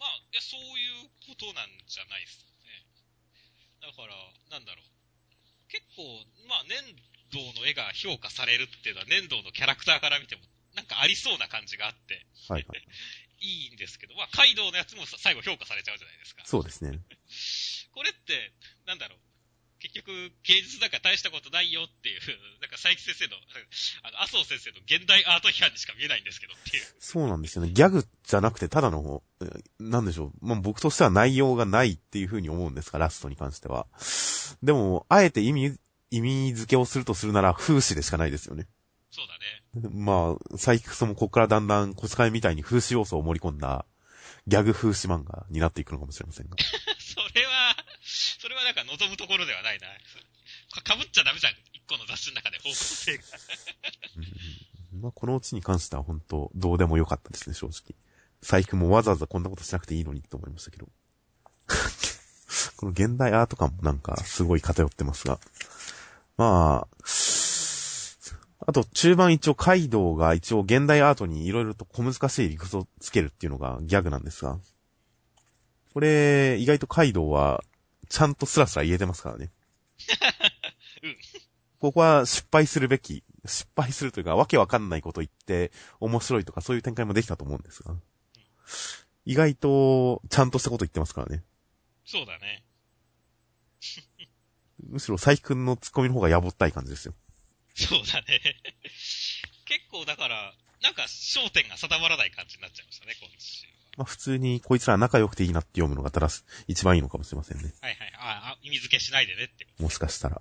[0.01, 0.61] まあ、いや、そう
[1.35, 2.87] ことなんじゃないですかね。
[3.83, 4.15] だから、
[4.55, 4.87] なんだろう。
[5.67, 6.07] 結構、
[6.47, 6.87] まあ、粘
[7.35, 10.43] 土の絵が評価されるっていうのは、粘土のキャラクターから見ても、
[10.79, 12.87] なんかありそうな感じがあって、はい、はい。
[13.43, 16.47] いいんですけど、まあ、カイドウのやつも最後評価されちゃうじゃないですか。
[16.47, 17.03] そうですね。
[17.93, 18.53] これって、
[18.87, 19.19] なんだろう。
[19.85, 22.21] 結局、芸術なんか大したことないよっていう、
[22.63, 23.37] なんか佐伯先生の、
[24.03, 26.85] あの、麻生先生の現代アート批判にしか見えないんですけどっていう。
[26.99, 27.71] そうなんですよね。
[27.71, 29.23] ギャグじゃなくて、ただの、
[29.79, 30.47] なんでしょう。
[30.47, 33.87] まあ、僕としては内容がないっていうふうに思うんですが、ラストに関しては。
[34.63, 35.79] でも、あえて意味、
[36.11, 38.67] 意味付けをするとするなら、風刺でしかないですよね。
[39.11, 39.91] そうだね。
[39.93, 43.85] まあ、サイクスもここからだんだん小遣いみたいに風刺要素を盛り込んだ、
[44.47, 46.57] ギャグ風刺漫画になっていくのかもしれませんが。
[48.45, 49.87] それは、なんか望むところではないな。
[50.83, 51.55] かぶっちゃダメじゃん。
[51.73, 53.23] 一個の雑誌の中で方向性が。
[55.01, 57.97] まあ、このうちに関しては本当、どうでもよかったですね、正直。
[58.43, 60.89] 財布もわざわざこんなことしなくていいのにと思いましたけど。
[62.77, 65.41] この現代アート感もなんかすごい偏ってますが。
[66.37, 66.89] まあ、
[68.67, 74.59] あと中盤一応カイドウが一応現代アートに色々と小難しい理屈をつけるっていうのがギャグなんですが。
[75.95, 77.65] これ、意外とカイドウは
[78.09, 79.51] ちゃんとスラスラ言えてますからね。
[81.03, 81.17] うん、
[81.79, 87.95] ここは失敗するべき、失敗するというか、わけわかんないこと言って面白いとかそういう展開もできたと思うんですが。
[89.27, 91.43] 意外と、ちゃんとしたこと言ってますからね。
[92.05, 92.65] そうだね。
[94.89, 97.15] むしろ、佐伯くんのツッコミの方がやぼったい感じですよ。
[97.75, 98.41] そうだね。
[99.65, 103.67] 結構だから、なんか焦点が定まらない感じになっちゃいましたね、今週。
[103.97, 106.29] まあ普通にこいつら仲良くていいなって読むのがただ
[106.67, 107.73] 一番いいのかもしれませんね。
[107.81, 108.13] はいはい。
[108.19, 109.67] ああ、意味付けしないでねって。
[109.79, 110.41] もしかしたら。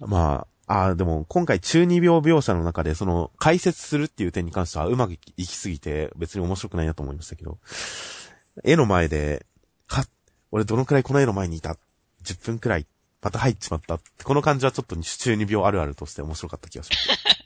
[0.00, 7.58] うん、まあ、ああ、でも今回中二病描写の中でその解説するっていう点に関してはうまくいきすぎて別に面白くないなと思いましたけど、
[8.62, 9.46] 絵の前で、
[9.88, 10.04] は、
[10.52, 11.76] 俺どのくらいこの絵の前にいた
[12.22, 12.86] ?10 分くらい、
[13.20, 13.98] また入っちまった。
[14.22, 17.36] この感じはちょっと中二病あるあるとして面白かった気がします。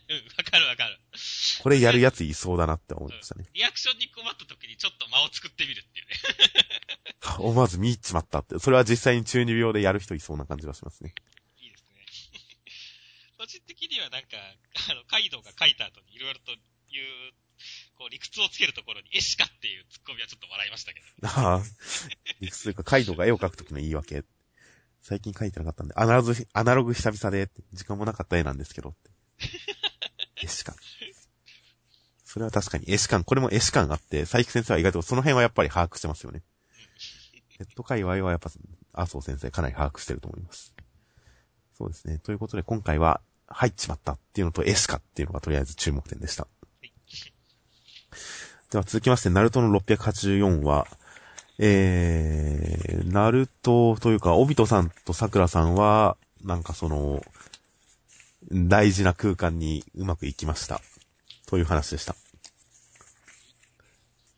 [1.65, 3.47] これやるやついそうだなって思いましたね。
[3.55, 6.13] リアクションに困った時にちょっと間を作ってみるっていうね。
[7.41, 8.59] 思わず見入っちまったって。
[8.59, 11.15] それは実際に中二病でやる人いそうな感じがしますね。
[11.57, 11.73] いい
[13.39, 14.37] 個人的にはなんか、
[14.91, 16.55] あの、カイドウが書いた後にいろいろと
[16.93, 17.33] 言う、
[17.97, 21.07] こう、理屈をつけるところに、絵しかっていうツッコミはちょっと笑いましたけど。
[21.27, 21.63] ああ。
[22.41, 24.23] 理屈というか、カイドウが絵を描くときの言い訳。
[25.01, 28.95] 最近描いてなかったんで、アナログ、アナログ久々で、時間もなかった絵なんですけど。
[30.43, 30.77] 絵しか。
[32.35, 36.43] それは確かに絵師感、これも絵師感があって、佐伯先生は意外とその辺はやっぱり把握してますよね。
[37.61, 38.51] ネット界隈はやっぱ、
[38.93, 40.75] 麻生先生かなり把握してると思います。
[41.79, 42.19] そうですね。
[42.19, 46.49] ということで今回は入っちまったっていうのと絵師かっていうのがとりあえず注目点でした。
[48.73, 50.89] では続きまして、ナルトの684は、
[51.61, 57.23] えー、ナルトというか、オビトさんと桜さんは、なんかその、
[58.51, 60.81] 大事な空間にうまくいきました。
[61.47, 62.17] という話でした。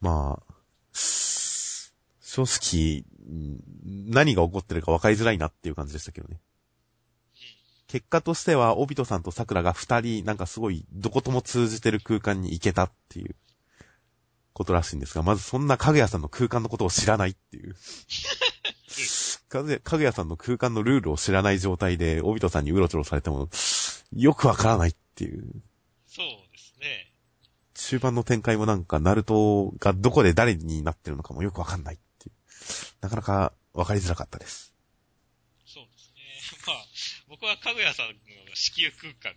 [0.00, 0.54] まあ、
[0.92, 3.04] 正直、
[4.09, 6.40] 何が起こってるか分かりづらいなっていう感じでしたけどね。
[7.88, 13.37] 結果としては、オビトさんと桜が二人、なんかすごい、どことも通じてる空間に行けたっていう、
[14.52, 17.76] ことらしいんですが、まずそんなかぐやさんの空間のことを知らないっていう。
[19.48, 23.48] かぐや、かぐやさんの空間のルールを知らない状態で、オビトさんにうろちょろされても、
[24.12, 25.44] よくわからないっていう。
[26.06, 26.26] そう。
[27.87, 32.35] 中盤の展開もなんか、ナルトがどこで誰になってるのかもよくわかんないっていう。
[33.01, 34.75] なかなかわかりづらかったです。
[35.64, 36.66] そうですね。
[36.66, 36.85] まあ、
[37.29, 38.12] 僕はかぐやさんの
[38.55, 39.35] 子宮空間っ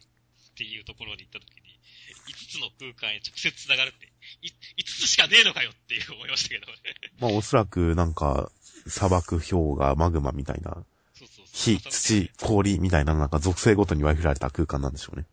[0.55, 1.79] ていうところに行った時に、
[2.27, 6.73] 5つの空間へ直接繋がるって、い、5つしかねえのかよっていう思いましたけどね。
[7.19, 8.51] まあおそらくなんか、
[8.87, 10.71] 砂漠、氷河、マグマみたいな、
[11.13, 15.27] そうそうそう火、土、氷みたいななんか属性ごとに割り振られた空間なんでしょうね。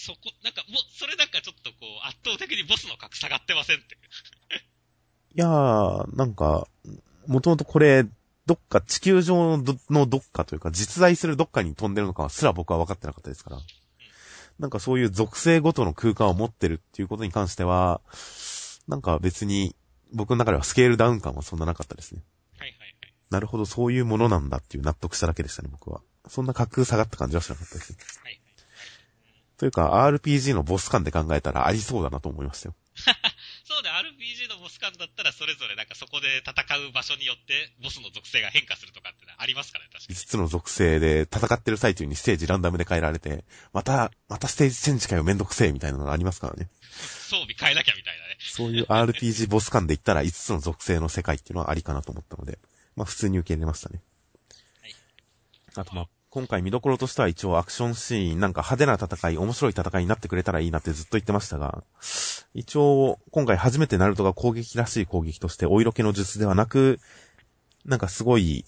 [0.00, 3.96] そこ、なんかもう、それなんかちょっとこう、圧倒的にボスの格下がってませんって。
[5.34, 6.66] いやー、なんか、
[7.26, 8.04] もともとこれ、
[8.46, 13.58] どっか地球上のどのどっかというか、実在するどっかに飛んでるのかすら僕は分かってなかったですから。
[14.58, 18.00] なんかそういう属性ごとの空間を持ってるっていうことに関しては、
[18.88, 19.76] なんか別に
[20.12, 22.22] 僕の中ではスケールダウン感はそんななかったですね。
[22.58, 23.14] はいはいはい。
[23.30, 26.00] なるほど、そういうものなんだっていう納得しただけでしたね、僕は。
[26.28, 27.96] そんな格下がった感じはしなかったです。
[28.22, 28.40] はい。
[29.60, 32.74] というか、RPG のボス感で考えたらありそうだなと思いましたよ。
[33.68, 40.18] そうで、RPG のボス感だったら、それぞれなんかそこで戦う場所によって、ボスの属性が変化するとかってありますからね、確かに。
[40.18, 43.44] 5つの属性で戦ってる最中にステージランダムで変えられて、
[43.74, 46.70] また、またステージチェンジかよめんどくせえみたいなのがありますからね。
[47.28, 48.38] 装備変えなきゃみたいなね。
[48.40, 52.58] そういう RPG ボス感で言ったら5つの属性の世界っていうのはありかなと思ったので、
[52.96, 54.00] まあ普通に受け入れましたね。
[54.80, 54.96] はい。
[55.74, 61.82] あとまあ、今回見どころとしては一応アクションシーン、なんか派手な戦い、面白い戦いになってくれたらいいなってずっと言ってましたが、
[62.54, 67.00] 一応、今回初めてナルトが攻撃らしい攻撃として、お色気の術ではなく、
[67.84, 68.64] なんかすごい、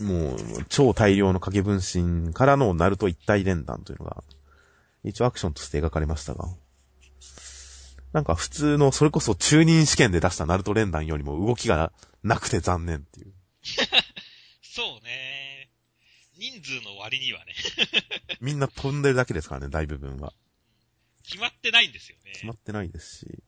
[0.00, 0.36] もう、
[0.68, 4.24] 超大量の影分身からのナルト一体連弾というのが、
[5.04, 6.48] 一応アクションとして描かれましたが、
[8.12, 11.92] なんか普通の、それこそ中任試験で出したナルト連弾よりも動きが
[12.24, 13.32] なくて残念っていう。
[14.60, 15.25] そうね。
[16.38, 17.54] 人数の割にはね
[18.40, 20.32] みんな飛んでるだけですからね、大部分は。
[21.26, 22.32] 決まってないんですよね。
[22.34, 23.42] 決まってないですし、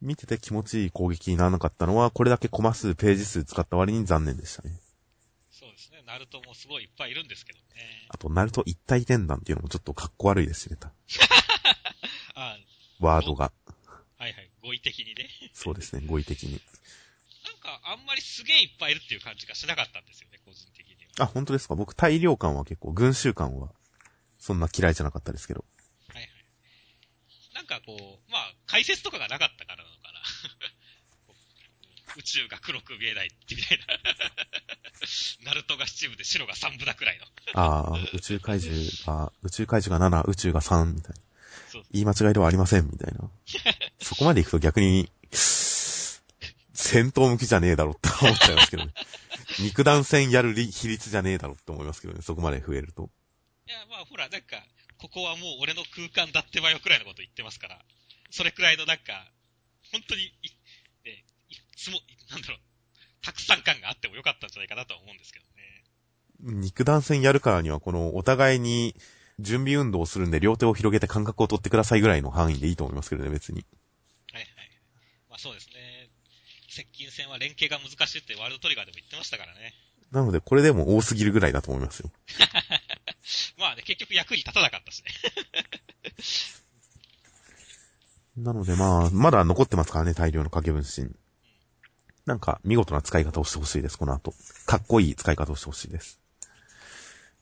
[0.00, 4.78] 見てて気持ちいい攻撃にならなかったのは、これだけコマ数、ページ数使った割に残念でしたね。
[5.50, 6.02] そうですね。
[6.06, 7.64] ナルトもすごいいっぱいいるんですけどね。
[8.08, 10.76] あと、ナルト一体天弾っていうのもちょっと格好悪いですしね。
[12.34, 12.56] あ
[13.00, 13.52] ワードが。
[14.16, 14.50] はいはい。
[14.62, 15.28] 語彙的にね。
[15.52, 16.60] そうですね、語彙的に。
[17.44, 20.77] なんか、あんまりすげえいっぱいいるっていう感じがしなかったんですよね、個人的。
[21.18, 21.74] あ、本当ですか？
[21.74, 23.70] 僕、大量感は結構、群衆感は、
[24.38, 25.64] そんな嫌いじゃなかったですけど。
[26.08, 26.30] はいはい。
[27.54, 30.20] なんかこう、まあ、解説とかがなかったからなのかな。
[32.16, 33.86] 宇宙が黒く見えないみたいな。
[35.44, 37.26] ナルトが七部で白が三部だくらいの。
[37.54, 41.22] ああ、宇宙怪獣が、宇宙怪獣が7、宇宙が3みたいな。
[41.92, 43.30] 言い間違いではありません、みたいな。
[44.00, 48.92] そこまで行くと逆に、戦闘向きじゃねえだろって思っちゃいますけどね。
[49.60, 53.10] 肉弾戦やる比率じゃねえだろって思いますけどね、そこまで増えると。
[53.66, 54.62] いや、まあほら、なんか、
[54.98, 57.78] ここはもう俺の空間だってばよくらいのこと言ってますから、
[58.30, 59.30] それくらいのなんか、
[59.92, 60.22] 本当に、
[61.04, 62.58] ね、いつも、なんだろう、
[63.22, 66.62] たくさん感があってもよかったんじゃないかなとは思うんですけどね。
[66.62, 68.94] 肉弾戦やるからには、この、お互いに、
[69.38, 73.64] 準備運動をするんで、両手を広げて感覚を取ってくださいぐらいの範囲でいいと思いますけどね、別に。
[74.32, 74.70] はいはい。
[75.30, 75.77] まあそうですね。
[76.78, 79.74] 接近戦は連携が難しいってワールドトリガーでも言ってましたからね。
[80.12, 82.12] なので、これでも多すぎるぐらいだと思いますよ。
[83.58, 85.10] まあね、結局役に立たなかったしね。
[88.44, 91.12] なのでまあ、まだ残ってますからね、大量の掛け分身。
[92.26, 94.32] なんか、見事な使い方をしてほしいです、この後。
[94.66, 96.20] かっこいい使い方をしてほしいです。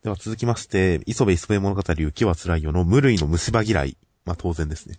[0.02, 3.98] では続きまして、磯部磯部物語雪は辛いよの無類の虫歯嫌い。
[4.24, 4.98] まあ当然ですね。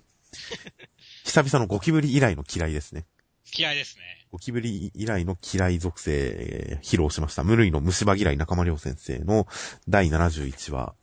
[1.26, 3.08] 久々のゴキブリ以来の嫌いですね。
[3.52, 4.17] 嫌いですね。
[4.32, 7.44] ゴキブリ以来の嫌い属性、えー披露しました。
[7.44, 9.48] 無類の虫歯嫌い中間良先生の
[9.88, 10.94] 第71話。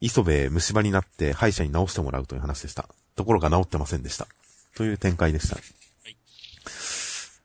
[0.00, 2.88] 磯部虫歯になって歯医者に治してもらうという話でした。
[3.14, 4.26] ところが治ってませんでした。
[4.74, 5.56] という展開でした。
[5.56, 5.62] い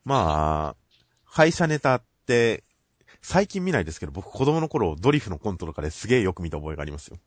[0.04, 0.76] まあ、
[1.24, 2.64] 歯医者ネタって、
[3.22, 7.18] 最近見ないですけど、僕子供の頃ドリフのコントとかですげえよく見た覚えがありますよ。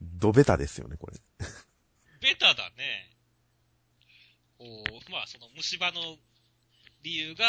[0.00, 1.18] ドベタですよね、これ。
[2.20, 2.53] ベタ。
[4.64, 6.00] こう、まあ、その虫歯の
[7.02, 7.44] 理由が、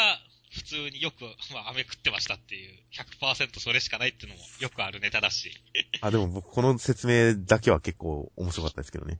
[0.52, 2.74] 普通によく、まあ、飴食ってましたっていう、
[3.20, 5.50] 100%それしかないっていうのもよくあるネタだし。
[6.02, 9.18] あ、でも僕この説明だけは結構面白かったですけどね。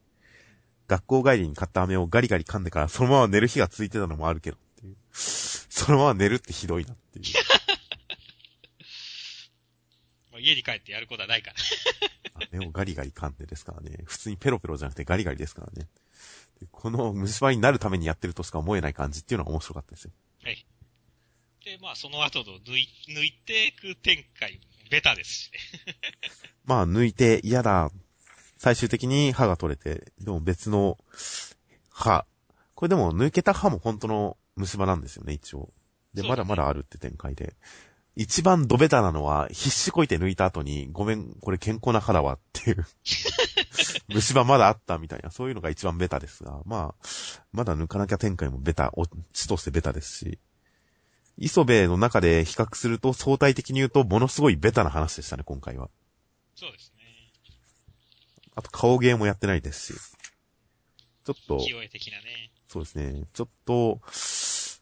[0.86, 4.96] 学校帰りに買った飴をガリガリ噛んでからそのまま寝る日が続いてたのもあるけどっていう。
[5.12, 7.24] そのまま寝るってひどいなっていう。
[10.30, 11.56] まあ、家に帰ってやることはないから。
[12.52, 13.98] 飴をガリガリ噛んでですからね。
[14.04, 15.88] 普通にペロペロじゃなくてガリガリですからね。
[16.60, 20.10] でこの虫歯になるためにやってるとしか思えない感じっていうのは面白かったですよ。
[20.42, 20.66] はい。
[21.64, 25.58] で、まあ、その後の抜い、抜いていく展開、ベタですしね。
[26.64, 27.90] まあ、抜いて嫌だ。
[28.58, 30.96] 最終的に歯が取れて、でも別の
[31.90, 32.24] 歯。
[32.74, 35.72] これでも抜けた歯も本当の虫歯なんですよね、一応。
[36.14, 37.54] で、まだまだあるって展開で。
[38.14, 42.86] 一番ドベタなのは、必死こいて抜いた後に、ごめん、これ健康な歯だわっていう。
[44.08, 47.06] 虫歯まだあったみたいな、そういうのが一番ベタですが、まあ、
[47.52, 50.38] まだ抜かなきゃ展開もベタ、オチとしてベタですし、
[51.38, 55.90] 磯部の中で比較すると相対的に言うと、ものすごいベタな話でしたね、今回は。
[56.54, 57.02] そうですね。
[58.54, 60.00] あと顔芸もやってないですし。
[61.26, 62.50] ちょっと、清江的なね。
[62.68, 63.24] そうですね。
[63.32, 64.00] ちょっと、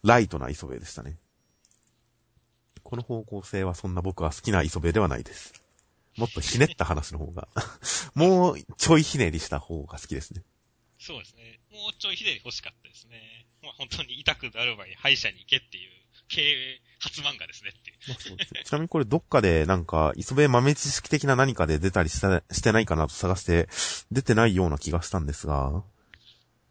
[0.02, 1.16] ライトな磯部でしたね。
[2.82, 5.63] この方向性はそんな僕は好きな磯部ではないです。
[6.16, 7.48] もっとひねった話の方が、
[8.14, 10.42] もうちょいひねりした方が好きですね。
[10.98, 11.60] そうですね。
[11.70, 13.46] もうちょいひねり欲しかったですね。
[13.62, 15.90] まあ、本当に痛くなる前に歯医者に行けっていう、
[16.28, 17.96] 経営初漫画ですねっていう。
[18.08, 23.68] まあそうですねちなみにこれどっかでなんか、磯部豆知識的な何かで出たりしたしてないかなと探して、
[24.10, 25.82] 出てないような気がしたんですが、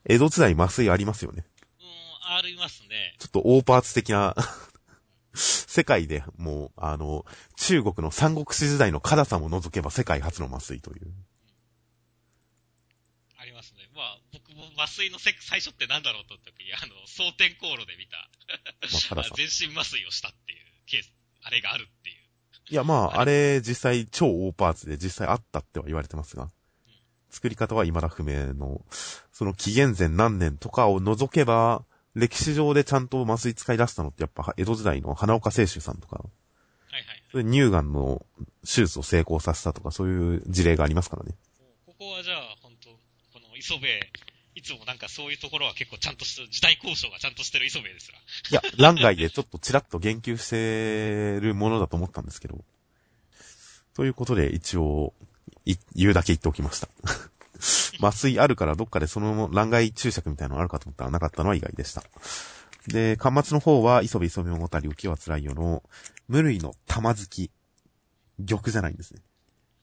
[0.06, 1.46] 江戸時代麻酔ありますよね。
[1.80, 3.16] うん、ありますね。
[3.20, 4.36] ちょっと大パーツ的な、
[5.34, 7.26] 世界でもう、あの、
[7.58, 11.12] 中国の三国志時代のカダさんを除けば世界初の麻酔という。
[13.38, 13.90] ありますね。
[13.96, 18.30] まあ、僕も麻酔のせ最初ってなんだろうと思った時に、あの、蒼天航路で見た、
[19.16, 19.26] まあ。
[19.36, 21.12] 全身麻酔をしたっていうケース、
[21.42, 22.24] あれがあるっていう。
[22.70, 26.52] いや、まあ、あれ、実際超大パーツで実際あったっては言われてますが、
[27.30, 28.86] 作り方は未だ不明の、
[29.32, 31.84] その紀元前何年とかを除けば、
[32.16, 36.24] 歴史上でちゃんと麻酔使い出したのってやっぱ江戸時代の花岡清舟さんとか、は
[37.00, 37.46] いはい。
[37.46, 38.24] 乳がんの
[38.64, 41.32] 手術を成功させたとかそういう事例がありますからね。
[41.86, 43.88] ここはじゃあ、本当この磯部、
[44.56, 48.20] いつもなんかそういうところは結構ちゃんとしてる、時代交渉がちゃんとしてる磯部ですら。
[48.20, 52.64] いや、欄外でちょっとちらっと言及してるものだと思ったんですけど。
[53.96, 55.14] ということで、一応、
[55.66, 56.90] い言うだけ言っておきました。
[58.02, 62.04] 麻酔あるからどっかでその欄外注釈みたいなのあるかと思ったらなかったのは意外でした。
[62.88, 65.84] で、端末の方は、磯部磯部物語浮きは辛いよの、
[66.28, 67.50] 無類の玉好き。
[68.46, 69.22] 玉じゃないんですね。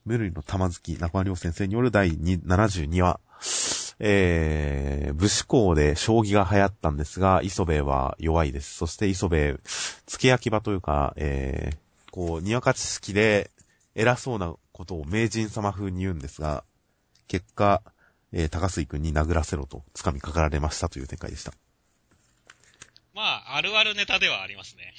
[0.04, 3.20] 無類の玉好き、中間良先生による第72話。
[4.02, 8.74] えー、武士校で将棋が流行ったんですが、磯部は弱いです。
[8.74, 9.60] そして磯部、
[10.06, 11.76] 付け焼き場というか、えー、
[12.10, 13.50] こう、にわか知識で
[13.94, 16.64] 偉そうなことを名人様風に言うんですが、
[17.30, 17.80] 結果、
[18.32, 21.52] えー、高水君に殴らせろと掴みかかられましたという展開でした。
[23.14, 24.92] まあ、あるあるネタではありますね。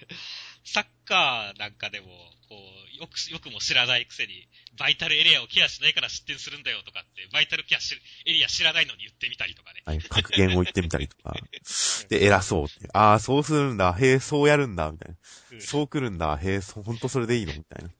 [0.64, 2.06] サッカーなんかでも、
[2.48, 4.48] こう、よく、よくも知らないくせに、
[4.78, 9.82] バイタルエリアをケアしないから失点するんだよとかって、バイタルケアしエリア知らないのに言ってみたりとかね。
[9.84, 11.34] はい、格言を言ってみたりとか。
[12.08, 12.88] で、偉そうって。
[12.94, 13.92] ああ、そうするんだ。
[13.92, 14.90] へえ、そうやるんだ。
[14.90, 15.16] みたいな。
[15.52, 16.38] うんそう来るんだ。
[16.42, 17.52] へえ、そ、ほんとそれでいいの？
[17.52, 17.88] みたいな。
[17.88, 17.92] うん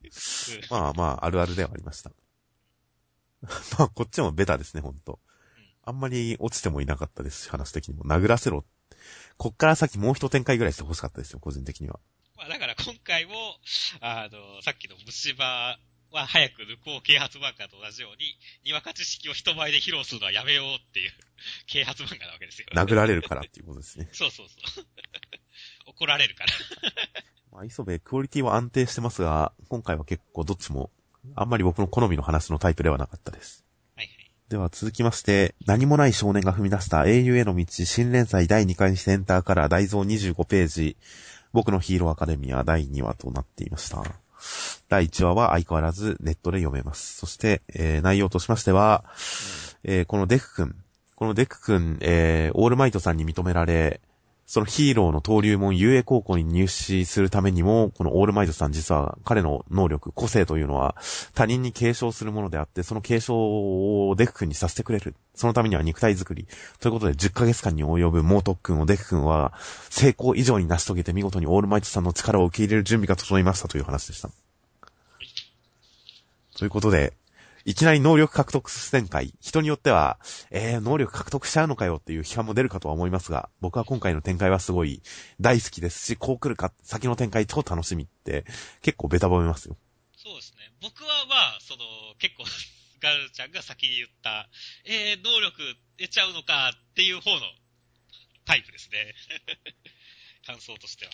[0.70, 2.10] まあまあ、あるあるではありました。
[3.78, 5.20] まあ、こっちもベタですね、ほんと。
[5.82, 8.04] あんまり落ちてもいなかったですし、話的にも。
[8.04, 8.64] 殴らせろ。
[9.36, 12.00] こっから先もう一展開ぐらいして欲しかったですよ、個人的には。
[12.36, 13.32] まあだから今回も、
[14.00, 15.78] あの、さっきの虫歯
[16.10, 21.12] は早く抜こう啓発漫画と同じように、にわか知識を人前で披露するのはやめようっていう
[21.66, 22.66] 啓発漫画なわけですよ。
[22.72, 24.08] 殴られるからっていうことですね。
[24.12, 24.86] そうそうそう。
[25.86, 26.52] 怒られるから。
[27.52, 30.90] まあ、磯部、クオリティは安定してますが、今回は結構どっちも、
[31.34, 33.64] あんまり僕の好みの話のタイプではなかったです。
[33.96, 34.30] はいはい。
[34.48, 40.96] では続きまして、何もない少年が踏み出した英雄への道新連載第2回センターから大蔵25ページ、
[41.52, 44.04] 僕のヒーローアカデミア第2話となっていました。
[44.88, 47.16] 第1話は相変わらずネットで読めます。
[47.16, 49.04] そして、えー内容としましては、
[49.84, 50.76] えーこのデク君、
[51.14, 54.00] このデク君、えーオールマイトさんに認められ、
[54.46, 60.94] そのヒーローの登竜門 UA 高校に入試するためにも、このオールマイトさん実は彼の能力、個性というのは
[61.34, 63.34] 他人に継承するものであって、その継承
[64.08, 65.16] をデク君にさせてくれる。
[65.34, 66.46] そのためには肉体作り。
[66.78, 69.52] ということで10ヶ月間に及ぶ猛特訓をデク君は
[69.90, 74.30] 成功以上に成し遂げて見事にオールマイトさんの力を受け入れる準備が整いましたという話でした。
[76.56, 77.14] ということで、
[77.66, 79.34] いきなり能力獲得展開。
[79.40, 80.20] 人によっては、
[80.52, 85.02] えー、能力獲得しちゃうのかよっていう批判も出るかとは思いますが、僕は今回の展開はすごい
[85.40, 88.44] 大好きですし、こう来るか、先の展開超楽しみって、
[88.82, 89.76] 結構ベタ褒めますよ。
[90.16, 90.58] そうですね。
[90.80, 91.80] 僕はまあ、その、
[92.20, 92.44] 結構、
[93.00, 94.48] ガルちゃんが先に言った、
[94.84, 95.58] えー、能力
[95.98, 97.40] 得ちゃうのかっていう方の
[98.44, 99.12] タイプですね。
[100.46, 101.10] 感想としては。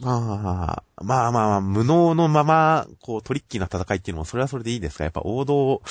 [0.00, 5.82] まあ、まあまあ、無能のまま、こうトリッキーな戦いっていうのも、それはそれでいいですが、やっぱ王道、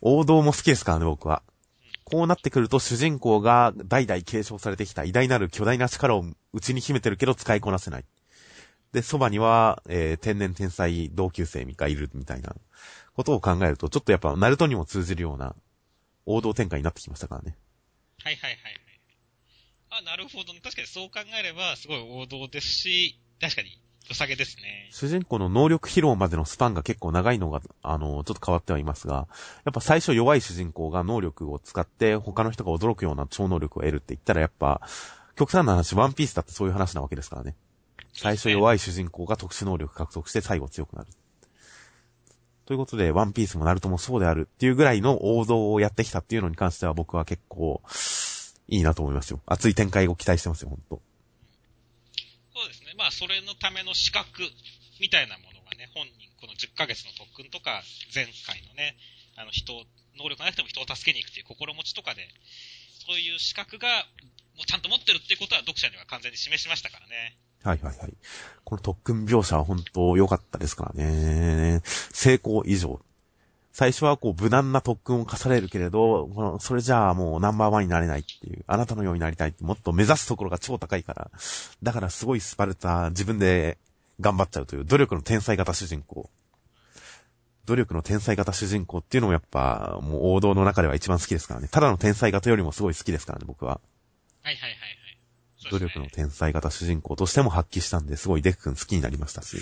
[0.00, 1.42] 王道も好きですからね、僕は。
[2.04, 6.24] こうなってくると主人公が代々継承されてきた偉大なる巨大な力を
[6.54, 8.04] 内に秘めてるけど使いこなせない。
[8.92, 12.56] で、そばには、えー天然天才同級生がいるみたいな
[13.14, 15.54] ことを考えると、ちょっとやっぱ、ナルトにも通じるような
[16.24, 17.56] 王道展開になってきましたからね。
[18.24, 18.80] はいはいはいはい。
[19.90, 20.54] あ、なるほど。
[20.54, 24.88] 確かにそう考えれば、すごい王道ですし、確かに、良さげですね。
[24.90, 29.28] 主人公の能力披露までのスパンが結構長いのが、あの、ちょっと変わってはいますが、
[29.64, 34.80] やっぱ最初弱い主人公が能力を使って他の人が驚くような超能力を得るって言ったらやっぱ、
[35.36, 37.54] 極端な話、ワンピースだってそういう話なわけですからね。
[38.12, 41.08] 最初弱い主人公が特殊能力獲得して最後強くなる。
[42.64, 47.82] ということで、ワンピースもナルトもそうであるっていうぐらいの王道をやってきたっていうのに関しては僕は結構、
[48.68, 49.40] いいなと思いますよ。
[49.46, 51.07] 熱い展開を期待してますよ、本当そうですね。
[52.98, 54.42] まあ、それのための資格
[55.00, 57.82] みたいなものがね、本人、この10ヶ月の特訓とか、
[58.12, 58.98] 前回のね、
[59.36, 59.72] あの人、
[60.18, 62.26] 能力がなくても人を助けに行くっていう心持ちとかで、
[63.06, 64.04] そういう資格が、
[64.58, 67.38] もうちゃんと持ってるっていうことは読者には完全に示しましたからね。
[67.62, 68.12] はいはいはい。
[68.64, 71.80] この特訓描写は本当良かったですからね。
[71.84, 73.00] 成功以上。
[73.78, 81.30] 最初はこう無難な特訓を課されるけれど、このそれじゃあもうナンバーワンになれないっていう、あなたのようになりたいってもっと目指すところが超高いから、
[81.80, 83.78] だからすごいスパルタ、自分で
[84.18, 86.28] 頑張っちゃうという努力の天才型主人公。
[87.66, 91.68] 努力の天才型主人公っていうのもやっぱもう王道の中では一番好きですからね。
[91.70, 93.80] ただの天才型よりもすごい好きですからね、僕は。
[94.42, 94.98] はいはいはいはい。
[95.56, 99.58] そ努力の天才型主人公としても発揮したんで、すごいデク君好きになりましたし、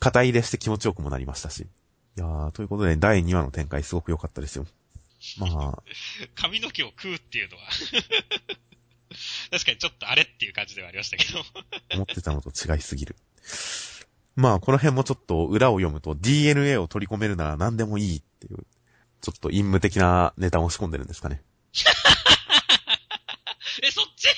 [0.00, 1.66] 肩入れして気持ちよくもなりましたし。
[2.16, 4.66] いやー、ということで、第2話の展開すごく良かったですよ。
[5.38, 5.82] まあ、
[6.34, 7.62] 髪の毛を食うっていうのは、
[9.50, 11.44] 確かにちょっとあれっていう感じではありましたけど。
[11.94, 13.16] 思ってたのと違いすぎる。
[14.34, 18.66] まあ、この辺もちょっと裏を読むと DNA を取り込めるなら何でもいいっていう、
[19.20, 21.42] ちょっと陰夢的なネタを仕込んでるんですかね。
[23.82, 24.28] え、そっち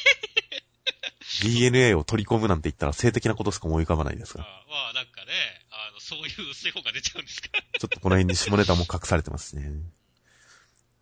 [1.43, 5.33] ？DNA を取り込むなんて言ったら性的なことしか思い浮かばないですあが、まあなんかね、
[6.05, 7.49] そういう薄い方が出ちゃうんですか？
[7.79, 9.71] ちょっとこの辺に下ネタも隠されてますね。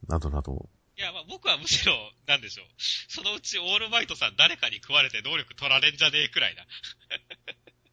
[0.06, 0.68] などなど。
[0.96, 1.94] いや、まあ僕はむしろ、
[2.26, 2.66] なんでしょう。
[2.78, 6.62] そのうちオールマイトさん誰かに食われて能力取られんじゃねえくらいな。
[6.62, 6.66] い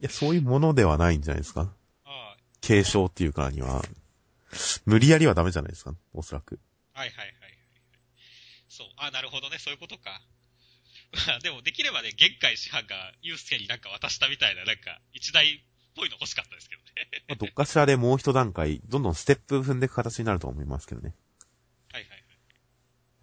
[0.01, 1.73] や、そういうものではないんじゃないですか？
[2.05, 3.83] あ継承っていうからには、
[4.85, 6.59] 無理やりはダメじゃないですか、おそらく。
[6.93, 7.57] あはいはいはいはい。
[8.67, 8.87] そう。
[8.97, 9.57] あなるほどね。
[9.59, 10.21] そういうことか。
[11.27, 15.59] ま あでもできればね、限界師範がユースケになんか渡したみたいな、なんか、一台っ
[15.99, 16.87] ぽいの欲しかったですけどね。
[17.27, 21.13] まあ、どっかしらでもう一段階、どんどんステップ踏んでいく形になると思いますけどね。
[21.91, 22.19] はいはいはい。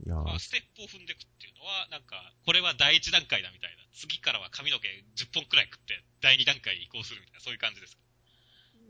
[0.05, 3.83] いやーまあ、ステップを踏んでいくっていうのは、なんか、これは第一段階だみたいな。
[3.97, 8.03] 次からは髪の毛10本くらい食って、第二段階に移行するみたいな、そういう感じですか？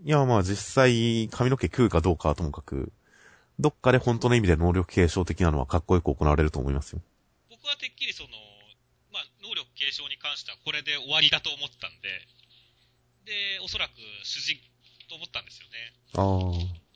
[0.05, 2.93] いや、まあ実際、髪の毛食うかどうかはともかく、
[3.59, 7.01] どっかで本当の意味で能力継承的なのはかっこよく行われると思いますよ。
[7.49, 8.29] 僕はてっきりその、
[9.13, 12.09] まあ、能力継承に関してはこれで終わりだと思ってたんで、
[13.27, 14.57] で、おそらく主人、
[15.09, 15.93] と思ったんですよね。
[16.15, 16.87] ああ。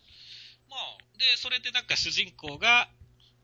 [0.70, 2.88] まあ、で、それでなんか主人公が、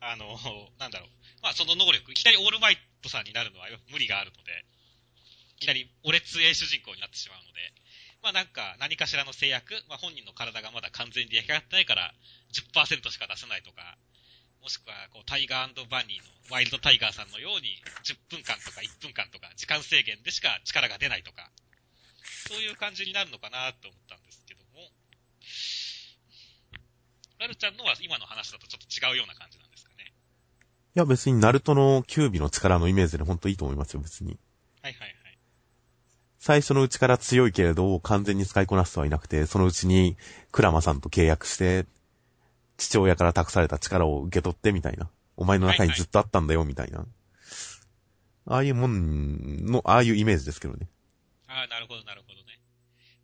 [0.01, 0.39] あの、
[0.79, 1.11] なんだろう、
[1.43, 4.65] まあその能力、いきなりオールマイトさんになるのは無理があるので、
[5.57, 7.73] いきなり俺強い主人公になってしまうので、
[8.23, 12.15] まあなんか何かしらの制約、まあ本人の体がまだ完全に出来上がってないから
[12.53, 13.99] 10%しか出せないとか、
[14.61, 21.51] もしくはこうタイガーバニーのワイルドタイガーさんのように10分間とか1分間とか時間制限でしか力が出ないとか、
[22.49, 24.91] そういう感じになるのかなと思ったんですけども、
[27.39, 30.13] ラルちゃんのは今の話だとちょっと違うような感じなんですかね。
[30.95, 34.39] いや別にナルトのキュービの力のイメージで本当いいと思いますよ、別に。
[34.83, 35.17] はいはいはい。
[36.39, 40.17] 最初のうちから強いけれど、完全に使いこなす人はいなくて、そのうちに、
[40.53, 41.87] クラマさんと契約して、
[42.77, 45.11] 父親から託された力を受け取ってみたいな。
[45.37, 47.05] お前の中にずっとあったんだよ、みたいな。
[48.47, 50.89] ああいうもんの、ああいうイメージですけどね。
[51.57, 52.61] ああ、なるほど、なるほどね。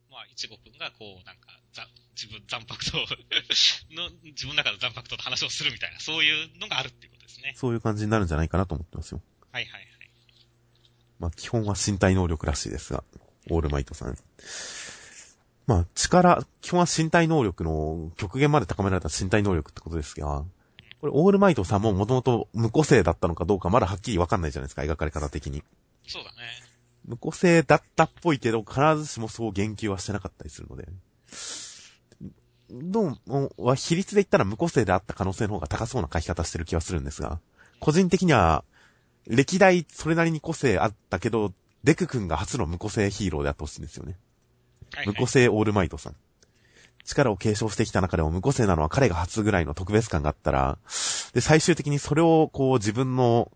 [0.08, 1.84] まあ、いちごくんが、こう、なんか、ざ
[2.16, 2.96] 自分、残白と
[3.92, 7.52] の、自分の中の残白と話をするみたいな、そういうのがあるっていうことですね。
[7.56, 9.20] そういう感じになるんじゃないかなと思ってますよ。
[9.52, 9.88] はいはいはい。
[11.18, 13.04] まあ、基本は身体能力らしいですが、
[13.50, 14.16] オールマイトさん。
[15.66, 20.44] まあ、力、基本は身体能力の極限まで高められた身体能力ってことですが、
[21.00, 25.62] これ、オールマイトさんももともと無個性だったのかどうかまだはっきりわかんないじゃないですか、描かれ方的に。
[26.06, 26.71] そうだね。
[27.04, 30.88] 無個性だったっぽいけど、必ずしもそう言及はしてなかったりするので。
[32.70, 37.40] どうも、は比率で言ったら無個性であった可能性の方が高そうな書き方してる気はするんですが、
[37.80, 38.64] 個人的には、
[39.26, 41.52] 歴代それなりに個性あったけど、
[41.84, 44.16] デク君が初の無個性ヒーローであってほしいんですよね。
[44.94, 45.14] はい、はい。
[45.14, 46.16] 無個性オールマイトさん。
[47.04, 50.78] 力を継承してきた中でも無個性なのは彼が初ぐらいの特別感があったら、
[51.34, 53.50] で、最終的にそれをこう自分の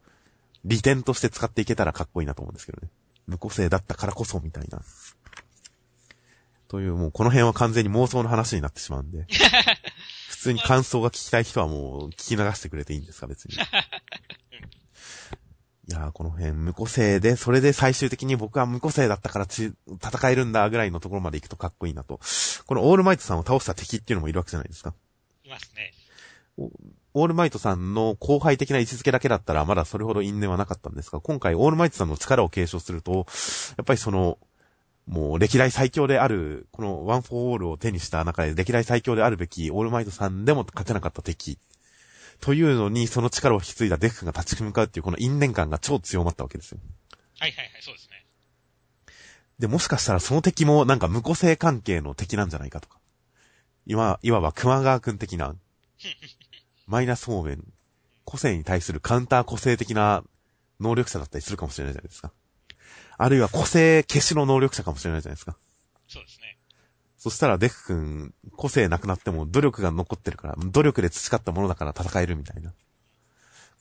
[0.65, 2.89] 利点として使っていけたらかっこいいなと思うんですけどね。
[3.27, 4.83] 無個性だったからこそみたいな。
[6.69, 9.27] という、もうこの辺は完全に妄想の話になってしまうんで。
[10.29, 13.55] 普通に感想が聞きたい人はもう聞き流してくれていいんですか、別に。
[15.89, 19.73] いやー、この辺、無個性で、それで最終的に僕は無個性だったからち
[20.03, 22.21] 戦えるんだぐらいのところまで行くとかっこいいなと。
[22.67, 24.95] このオールマイトさんを倒した敵っていうのもいるわけじゃないですか。
[25.45, 25.95] いますね。
[27.19, 33.27] オールマイトさんの後輩的な位置づけだけだったらまだそれほど因縁はなかったんですが、今回オールマイトさんの力を継承すると、
[33.79, 34.37] やっぱりその、
[35.07, 41.59] もう歴代最強である、このワン・フォー・オールを手にした中で歴代最強であるべきオールマイトさんでも勝てなかった敵。
[42.43, 46.81] というのに、その力を引き継いだデクが立ち向かうっていうこの因縁感が超強まったわけですよ。
[47.39, 48.27] はいはいはい、そうですね。
[49.59, 52.99] で、もしかしたらその敵もなんか無個性関係の敵なんじゃないかとか。
[53.87, 55.55] いわ、いわば球磨川くん的な、
[56.87, 57.63] マイナス方面、
[58.25, 60.25] 個性に対するカウンター個性的な
[60.81, 62.33] 能力者だったりするかもしれないじゃないですか。
[63.19, 65.57] あるいは個性消しの能力者かもしれないじゃないですか。
[66.07, 66.59] そうですね。
[67.17, 72.73] そしたらデク君、個性なくなっても努力が残ってるから、努力で培ったものだから戦えるみたいな。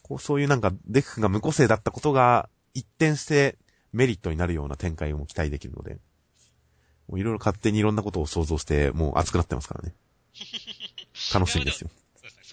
[0.01, 3.57] こう、そういうなんか、デク君が無個性だったことが一転して
[3.91, 5.99] メリットになるような展開も期待できるので、
[7.07, 9.93] もういろいろ勝手にいろんなことを想像して、もう熱くなってますからね。
[11.33, 11.89] 楽しみですよ。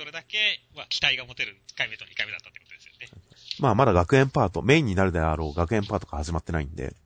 [0.03, 0.36] それだけ
[0.74, 3.22] は期待が持てる1回目と2回目だったってことですよね。
[3.61, 6.96] まあまだ学園パート、メインになるであろう学園パートが始まってないんで、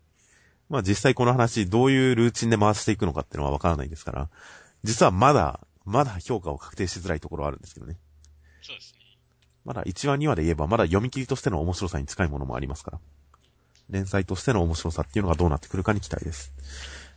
[0.70, 4.30] まあ実際この話どういうルーチンで回していくのかっていうのはわからないですから、
[4.82, 7.99] 実はまだ、まだ評価を確定しづらいところはあるんですけどね。
[8.62, 9.01] そうですね。
[9.66, 13.01] まだ1話2話で言えばまだ読み切りとしての面白さに近いものもありますから。
[13.90, 16.51] 連載としての面白さっていうのがどうなってくるかに期待です。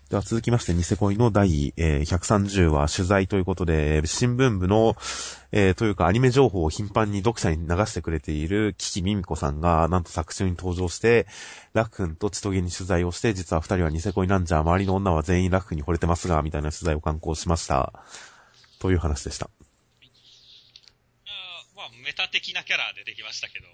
[0.10, 4.96] では続きまして、ニセ恋の第、えー130話取材ということで、新聞部の、
[5.52, 11.28] えーというかアニメ情報を頻繁に読者に流してくれているキキミミコさんが、なんと作中に登場して、
[11.74, 17.94] ラックンと千トゲに取材をして、実は二人はニセ恋なんじゃ、周りの女は全員ラックンに惚れてますが、みたいな取材を刊行しました。
[18.80, 19.46] という話でした。
[19.46, 19.50] あ
[21.76, 23.68] まあ、メタ的なキャラ出てきましたけど、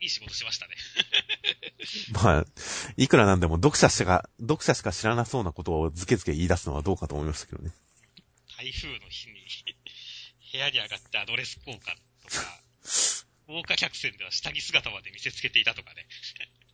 [0.00, 0.74] いい仕事しましたね。
[2.12, 2.46] まあ、
[2.96, 7.72] いくらなんでも読者しか、読者しか知らなそうなことをズケズケ言い出すのはどうかと思いましたけどね。
[8.56, 9.34] 台風の日に
[10.52, 11.96] 部屋に上がってアドレス交換
[12.28, 12.62] とか、
[13.46, 16.06] 豪華客船では下着姿まで見せつけていたとかね。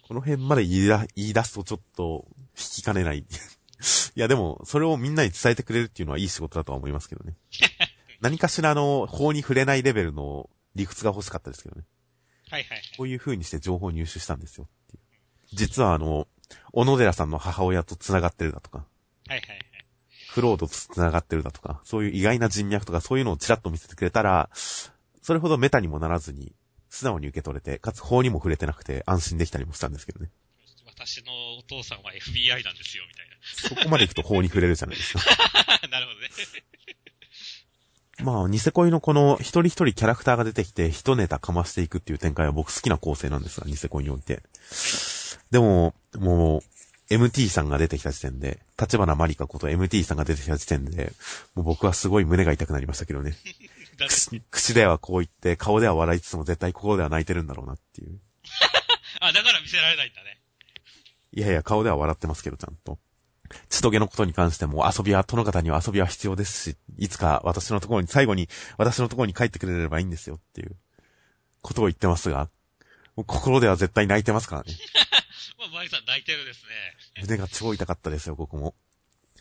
[0.03, 3.19] この辺まで言いだ言い出すとちょっと引きかねない。
[3.19, 3.25] い
[4.15, 7.35] やでも、それをみんなに伝えてくれるっていうのはいい仕事だとは思いますけどね。
[8.21, 11.85] 何かしらの法に触れないレベルの理屈が欲しかったですけどね。
[12.51, 12.83] はいはいはい。
[12.97, 15.03] こういう風にして情報を入手したんですよっていう。
[15.53, 16.29] 実はあの、
[16.73, 18.85] 小野寺さんの母親と繋がってるだとか、は
[19.29, 19.59] いはいはい。
[20.29, 26.53] フロードと繋がってるだとか、そういう意外な人脈とかそういうのをちらっと見せてくれたら、それほどメタにもならずに、
[26.89, 30.31] 素直に受け取れて、かつ法にも触れてなくて安心できたりもしたんですけどね。
[30.87, 35.21] 私のお父さんは FBI なんですよ、みたいそこまで行くと法に触れるじゃないですか。
[35.83, 35.89] な。
[36.01, 36.29] なるほどね。
[38.23, 44.43] まあ、ニセ恋のこの一人一人キャラクターが出てきて一ネタかましていくっていう展開は僕好きな構成なんですが、ニセ恋において。
[45.51, 51.13] でも、もう、MT さんが出てきた時点で、立花まりかこと MT さんが出てきた時点で、
[51.55, 53.35] もう僕はすごい胸が痛くなりましたけどね。
[54.51, 58.19] 口ではこう言って、顔では笑いつつも絶対心では泣いてるんだろうなっていう。
[59.21, 60.41] あ、だから見せられないんだね。
[61.33, 62.99] いやいや、顔では笑ってますけど、ちゃんと。
[63.69, 70.77] 千棘のことに関しても遊びは、殿方には遊びは必要ですし、いつか私のところに、最後に私のところに帰ってくれればいいんですよっていう
[71.63, 72.49] ことを言ってますが、
[73.17, 74.73] もう心では絶対泣いてますからね。
[75.59, 77.23] まあ、マリさん泣いてるですね。
[77.23, 78.75] 胸が超痛かったですよ、ここも。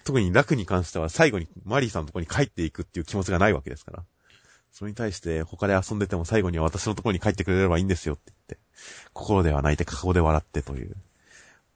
[0.06, 4.03] 特に楽に関しては最後にマリーさんのところに帰っていくっていう気持ちがないわけですから。
[4.72, 8.60] それに対して他で遊んでても最後には私のところに帰ってくれればいいんですよって言って、
[9.14, 10.95] 心では泣いて過去で笑ってという、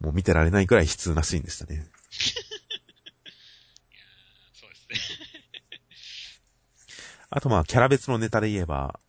[0.01, 1.85] もう見てられないくらい悲痛なシーンでしたね。
[4.53, 4.97] そうですね。
[7.29, 8.99] あとまあ、キャラ別のネタで言えば、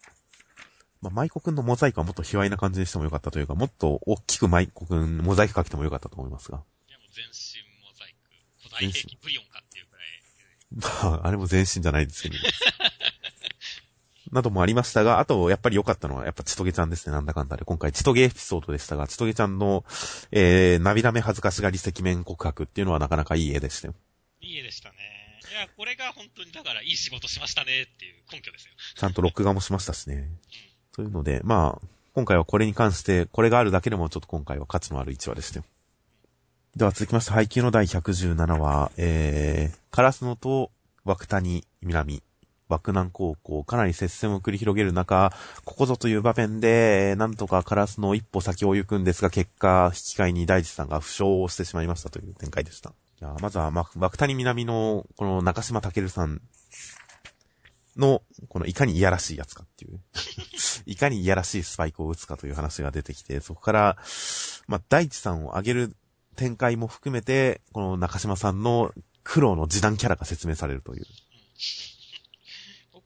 [1.00, 6.62] まあ、舞子くんのモザイクはもっと卑猥な感じにしてもよかったというか、もっと大きく舞子くんモザイクかけてもよかったと思いますが。
[6.88, 8.30] いや、もう全身モザイク。
[8.62, 10.06] 古代兵器ブリオンかっていうくらい。
[11.10, 12.34] まあ、あれも全身じゃないですけど。
[14.32, 17.64] などもありましたが、あと、やっぱり良かったのは、やっぱちとげちゃんですね、なんだかんだで。
[17.64, 19.84] 今回、ちとげエピソードでしたが、ちとげちゃんの、
[20.30, 23.94] えー、涙目恥ずかしがり赤面告白っていうのはなかなかいい絵でしたよ。
[24.40, 24.96] いい絵でしたね。
[25.50, 28.72] いや、これが本当にだからいい仕事しましたねっていう根拠ですよ。
[28.96, 30.28] ちゃんと録画もしましたしね。
[30.92, 35.64] というので、まあ、今回はこれに関して、これがあるだけでもちょっと今回は価値のある1話でしたよ。
[36.76, 40.70] では続きまして、配給の第117話、えー、カラスノと
[41.04, 42.22] 枠谷南、
[42.70, 45.32] 枠南高校、かなり接戦を繰り広げる中、
[45.64, 52.94] ここぞという場面で、なんとかカラスの一歩先を行くんですが、結果、引き換えに大地さんが負傷をしてしまいましたという展開でした。
[53.18, 56.40] じゃあ、まずは、ま、枠谷南の、この中島健さん
[57.96, 60.00] の、このいかにいやらしいやつかっていう、
[60.86, 63.98] いかにいやらしいスパイクを打つかという話が出てきて、そこから、
[64.66, 65.96] まあ、大地さんを上げる
[66.36, 68.92] 展開も含めて、この中島さんの
[69.24, 71.04] 苦労の時短キャラが説明されるという。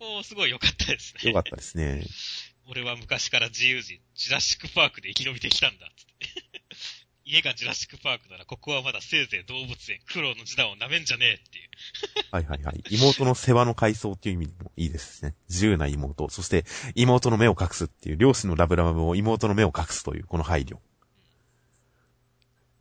[0.04, 1.30] ここすごい良かったですね。
[1.30, 2.04] よかったですね。
[2.68, 6.28] 俺は昔から自由人、ジュラシックパークで生き延びてきたんだ、つって。
[7.24, 11.70] 家がジュラシックパークなら、ここはまだせいぜい動物園、苦労の時短を舐めんじゃねえっていう。
[12.30, 12.82] はいはいはい。
[12.90, 15.34] 妹の世話の階層っていう意味でもいいですね。
[15.48, 16.28] 自由な妹。
[16.28, 20.80] そして、妹の目を隠すっていう、両親のラブラブを妹の目を隠すという、この配慮。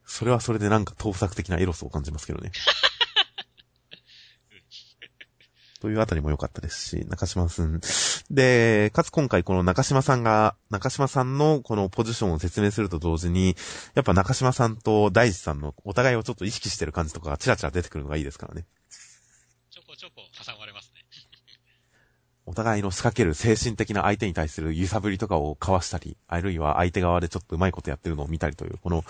[0.05, 2.51] それはそれでなんか盗作的なエロスを感じますけどね。
[5.83, 7.81] というあたりも良かったですし、中島さん。
[8.31, 13.57] で、かつ今回この中島さんが、中島さんのこのポジションを説明すると同時に、
[13.93, 18.65] やっぱ中島さんと大地さんのお互いをちょっと意識してる感じとかがチラチラ出てくるのがいいですからね。
[19.71, 21.01] ちょこちょこ挟まれますね。
[22.47, 29.03] お互いの仕掛ける精神的な相手に対する揺さぶりとかを交わしたり、あるいは相手側でちょっとうまいことやってるのを見たりという、この、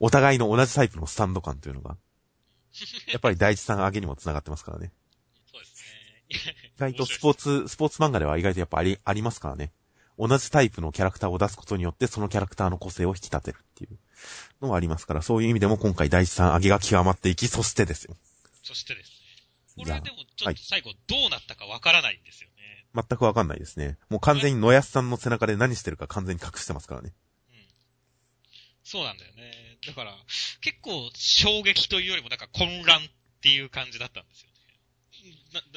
[0.00, 1.98] お互いの同じタイプのスタンド感というのが、
[3.12, 4.90] やっぱり第一さん上げにも繋がってますからね。
[6.32, 9.72] 意外とスポーツ、スポーツ漫画では意外とやっぱあり、ありますからね。
[10.18, 13.98] 同じタイプのキャラクターを出すことによって、そのキャラクターの個性を引き立てるっていう
[14.60, 18.16] のはありますから、そういう意味でも今回第一さん上げが極まっていき、そしてですよ。
[18.62, 19.10] そしてです
[19.76, 19.84] ね。
[19.84, 22.86] これでもちょっと最後どうなったかわからないんですよね。
[22.94, 23.96] 全くわかんないですね。
[24.10, 27.12] もう完全に野安さんの背中で何してるか完全に隠してますからね。
[27.50, 27.56] うん。
[28.84, 29.78] そうなんだよね。
[29.86, 30.14] だから、
[30.60, 33.02] 結構衝撃というよりもなんか混乱っ
[33.40, 34.51] ていう感じだったんですよ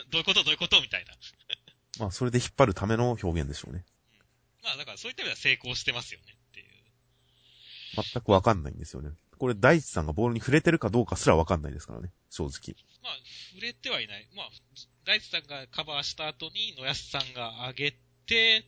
[0.10, 1.14] どういうことどういうことみたいな。
[2.00, 3.86] まあ、それで引っ張るための表現でしょうね。
[4.64, 8.04] まあだからそういった意味では成功してますよねっていう。
[8.14, 9.12] 全くわかんないんですよね。
[9.38, 12.12] これ、大地さんがボールに触れてるかどうかすらわかんないですからね。
[12.30, 12.76] 正直。
[13.04, 13.14] まあ、
[13.52, 14.28] 触れてはいない。
[14.34, 14.50] まあ、
[15.04, 18.66] 大地さんがカバーした後に野安さんが上げて、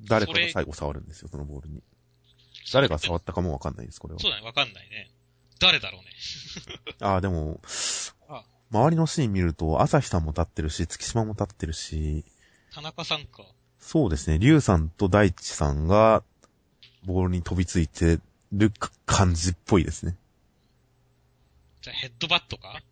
[0.00, 1.82] 誰かが最後触るんですよ、そのボールに。
[2.72, 4.20] 誰が触ったかもわかんないです、これは。
[4.20, 5.10] そうだね、わかんないね。
[5.60, 6.10] 誰だろうね。
[7.00, 7.68] ああ、でもあ、
[8.70, 12.24] 周りのシーン見ると、朝日さんも立ってるし、月島も立ってるし、
[12.74, 13.44] 田中さんか。
[13.78, 16.22] そうですね、竜さんと大地さんが、
[17.04, 18.20] ボールに飛びついて
[18.52, 18.72] る
[19.06, 20.16] 感じっぽいですね。
[21.80, 22.82] じゃあヘッドバットか？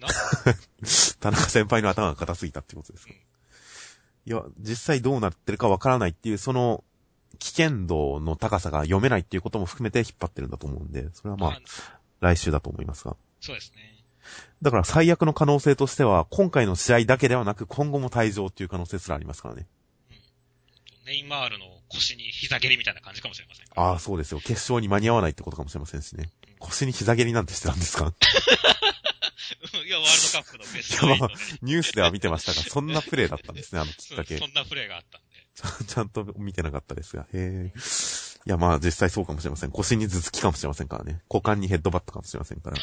[0.00, 0.08] な？
[1.20, 3.12] 田中先輩の頭が硬すぎたってことですか。
[3.12, 6.82] いや、実際どうなってるかわからないっていう、その、
[7.38, 11.60] 危険度の高さが読めないっていうことも含めて引っ張ってるんだと思うんで、それはまあ、
[12.20, 13.16] 来週だと思いますが。
[13.40, 14.04] そうですね。
[14.62, 19.66] だから最悪の可能性としては、今回の試合だけではなく、今後も退場っていう可能性すらありますからね。
[21.04, 23.66] ネイマールの腰に膝蹴りみたいな感じかもしれません。
[23.76, 24.38] ああ、そうですよ。
[24.40, 26.30] 決勝に間に合わないってことかもしれませんしね。
[26.58, 28.12] 腰に膝蹴りなんてしてたんですか？
[29.86, 34.38] いや、ワールドカップのベスト8で、 ニュースでは見てましたが、そんなプレーだったんですね、あのきっかけ。
[34.38, 35.84] そんなプレーがあったんで。
[35.86, 37.22] ちゃん と見てなかったですが。
[37.22, 37.72] へえ。
[38.46, 39.70] いや、まあ実際そうかもしれません。
[39.70, 41.20] 腰に頭突きかもしれませんからね。
[41.30, 42.76] 股間にヘッドバットかもしれませんから。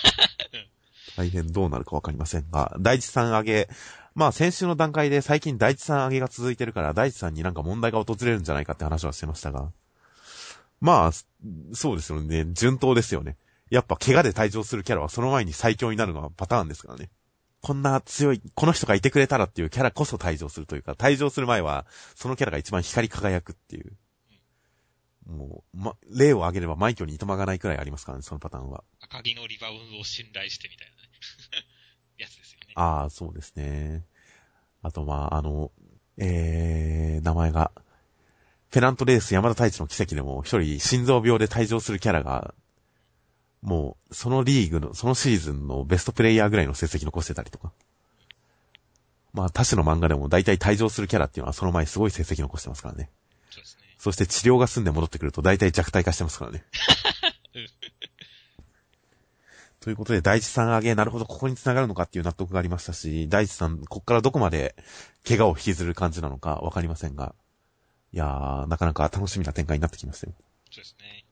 [1.16, 3.70] 大変どうなるかわかりませんが、大地さん上げ、
[4.16, 9.72] まあ先週の段階で最近大地さん上げが続いてるから、大地さんになんか問題が訪れるんじゃないかって話はしてましたが。
[10.82, 11.12] まあ、
[11.74, 12.46] そうですよね。
[12.54, 13.38] 順当ですよね。
[13.70, 17.10] やっぱ怪我で退場するキャラはその前に最強になるのがパターンですからね。
[17.62, 23.94] こんな強い、この人がいてくれたらっていうキャラこそ退場するというか、退場する前は、そのキャラが一番光り輝くっていう。
[25.26, 28.84] もう、ま、例を挙げれば枚挙にいとまがないくらいありますからね、そのパターンは。
[29.00, 30.93] 赤木のリバウンドを信頼してみたいな。
[32.18, 32.74] やつですよね。
[32.76, 34.06] ああ、そうですね。
[34.82, 35.72] あと、まあ、あの、
[36.18, 37.72] えー、名前が、
[38.72, 42.54] ペナントレース山田太一の奇跡でも一人心臓病で退場するキャラが、
[43.62, 47.72] もう、そのリーグの、そのシーズンのベストプレイヤーぐらいの成績残してたりとか。
[49.34, 53.10] まあ、他種の漫画でも大体退場するキャラっていうのはその前すごい成績残してますからね。
[53.50, 53.84] そうですね。
[53.98, 56.64] そして治療が済んで戻ってくると大体弱体化してますからね。
[59.84, 64.78] ということで、大地さん上げ、なるほど、ここに繋がるのかっていう納得がありましたし、大地さん、こっからどこまで
[65.28, 67.36] 怪我を引きずる感じなのかわかりませんが、
[68.14, 70.34] いやー、なかなか楽しみな展開になってきましたよ。
[70.72, 71.26] そうですね。